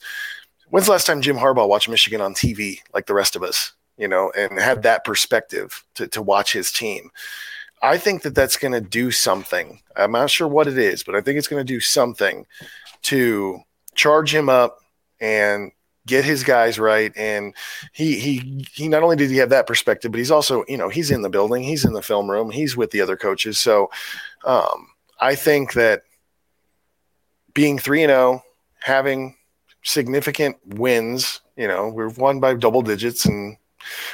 [0.69, 3.73] when's the last time Jim Harbaugh watched Michigan on TV like the rest of us,
[3.97, 7.09] you know, and had that perspective to, to watch his team.
[7.82, 9.82] I think that that's going to do something.
[9.95, 12.45] I'm not sure what it is, but I think it's going to do something
[13.03, 13.59] to
[13.93, 14.80] charge him up
[15.19, 15.71] and
[16.05, 17.11] get his guys right.
[17.15, 17.53] And
[17.93, 20.89] he he he not only did he have that perspective, but he's also you know
[20.89, 23.59] he's in the building, he's in the film room, he's with the other coaches.
[23.59, 23.91] So
[24.45, 24.88] um,
[25.19, 26.03] I think that
[27.53, 28.49] being three and zero, oh,
[28.80, 29.36] having
[29.84, 31.41] significant wins.
[31.55, 33.57] You know, we've won by double digits and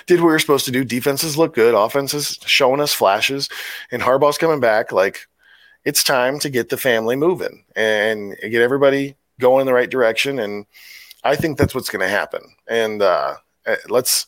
[0.05, 0.83] did what we were supposed to do.
[0.83, 3.49] Defenses look good, offenses showing us flashes,
[3.91, 4.91] and Harbaugh's coming back.
[4.91, 5.27] Like
[5.85, 10.39] it's time to get the family moving and get everybody going in the right direction.
[10.39, 10.65] And
[11.23, 12.41] I think that's what's going to happen.
[12.67, 14.25] And uh, eh, let's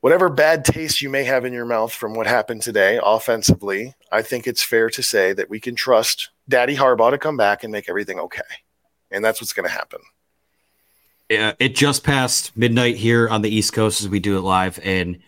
[0.00, 4.22] whatever bad taste you may have in your mouth from what happened today offensively, I
[4.22, 7.72] think it's fair to say that we can trust Daddy Harbaugh to come back and
[7.72, 8.42] make everything okay.
[9.10, 10.00] And that's what's going to happen.
[11.30, 14.78] Yeah, it just passed midnight here on the East Coast as we do it live.
[14.82, 15.20] And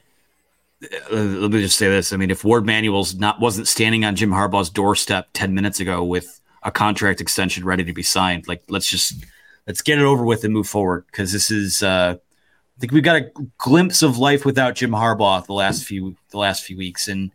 [0.82, 4.14] uh, let me just say this: I mean, if Warde Manuel's not wasn't standing on
[4.14, 8.62] Jim Harbaugh's doorstep ten minutes ago with a contract extension ready to be signed, like
[8.68, 9.24] let's just
[9.66, 11.82] let's get it over with and move forward because this is.
[11.82, 16.14] Uh, I think we got a glimpse of life without Jim Harbaugh the last few
[16.28, 17.30] the last few weeks, and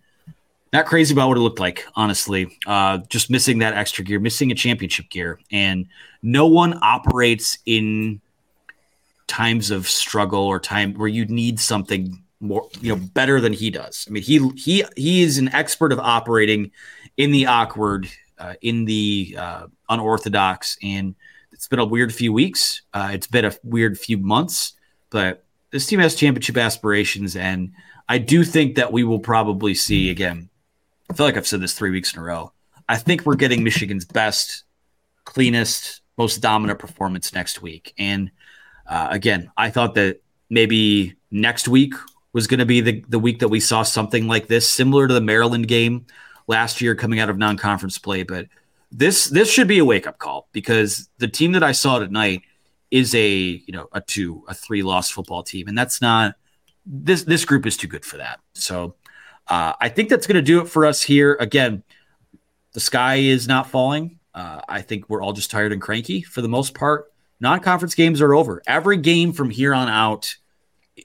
[0.71, 2.59] not crazy about what it looked like, honestly.
[2.67, 5.87] Uh, just missing that extra gear, missing a championship gear, and
[6.21, 8.21] no one operates in
[9.31, 13.69] times of struggle or time where you need something more, you know, better than he
[13.69, 14.05] does.
[14.07, 16.71] I mean, he he he is an expert of operating
[17.15, 21.15] in the awkward, uh, in the uh, unorthodox, and
[21.53, 22.81] it's been a weird few weeks.
[22.93, 24.73] Uh, it's been a weird few months,
[25.11, 27.71] but this team has championship aspirations, and
[28.09, 30.49] I do think that we will probably see again.
[31.09, 32.51] I feel like I've said this three weeks in a row.
[32.89, 34.63] I think we're getting Michigan's best,
[35.23, 38.31] cleanest, most dominant performance next week, and
[38.91, 41.93] uh, again, I thought that maybe next week
[42.33, 45.13] was going to be the, the week that we saw something like this, similar to
[45.13, 46.05] the Maryland game
[46.47, 48.23] last year coming out of non-conference play.
[48.23, 48.47] But
[48.91, 52.41] this this should be a wake up call because the team that I saw tonight
[52.91, 56.35] is a you know a two a three loss football team, and that's not
[56.85, 58.41] this this group is too good for that.
[58.55, 58.95] So
[59.47, 61.37] uh, I think that's going to do it for us here.
[61.39, 61.83] Again,
[62.73, 64.19] the sky is not falling.
[64.35, 67.11] Uh, I think we're all just tired and cranky for the most part.
[67.41, 68.61] Non-conference games are over.
[68.67, 70.35] Every game from here on out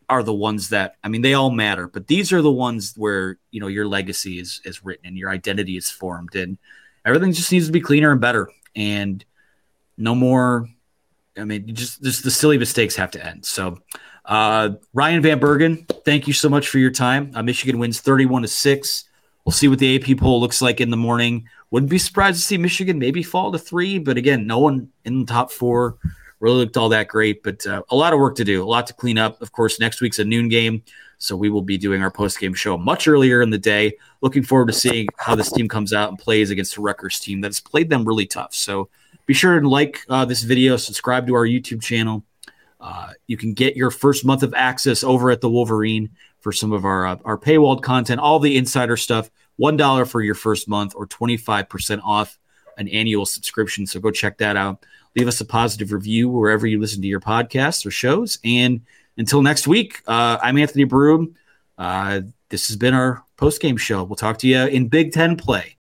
[0.09, 3.39] are the ones that I mean they all matter, but these are the ones where
[3.51, 6.59] you know your legacy is is written and your identity is formed, and
[7.05, 9.25] everything just needs to be cleaner and better, and
[9.97, 10.69] no more.
[11.39, 13.45] I mean, just just the silly mistakes have to end.
[13.47, 13.79] So,
[14.27, 17.33] uh, Ryan Van Bergen, thank you so much for your time.
[17.35, 19.05] Uh, Michigan wins thirty-one to six.
[19.45, 21.49] We'll see what the AP poll looks like in the morning.
[21.71, 25.21] Wouldn't be surprised to see Michigan maybe fall to three, but again, no one in
[25.21, 25.97] the top four
[26.41, 28.87] really looked all that great, but uh, a lot of work to do, a lot
[28.87, 29.41] to clean up.
[29.41, 30.83] Of course, next week's a noon game,
[31.19, 33.97] so we will be doing our post game show much earlier in the day.
[34.21, 37.41] Looking forward to seeing how this team comes out and plays against the Rutgers team
[37.41, 38.55] that has played them really tough.
[38.55, 38.89] So
[39.25, 42.23] be sure to like uh, this video, subscribe to our YouTube channel.
[42.81, 46.11] Uh, you can get your first month of access over at the Wolverine
[46.41, 49.31] for some of our uh, our paywalled content, all the insider stuff.
[49.57, 52.39] One dollar for your first month, or twenty five percent off
[52.77, 53.87] an annual subscription.
[53.87, 54.85] So go check that out
[55.17, 58.39] leave us a positive review wherever you listen to your podcasts or shows.
[58.45, 58.83] And
[59.17, 61.35] until next week, uh, I'm Anthony Broome.
[61.79, 64.05] Uh, this has been our post game show.
[64.05, 65.77] We'll talk to you in Big Ten play.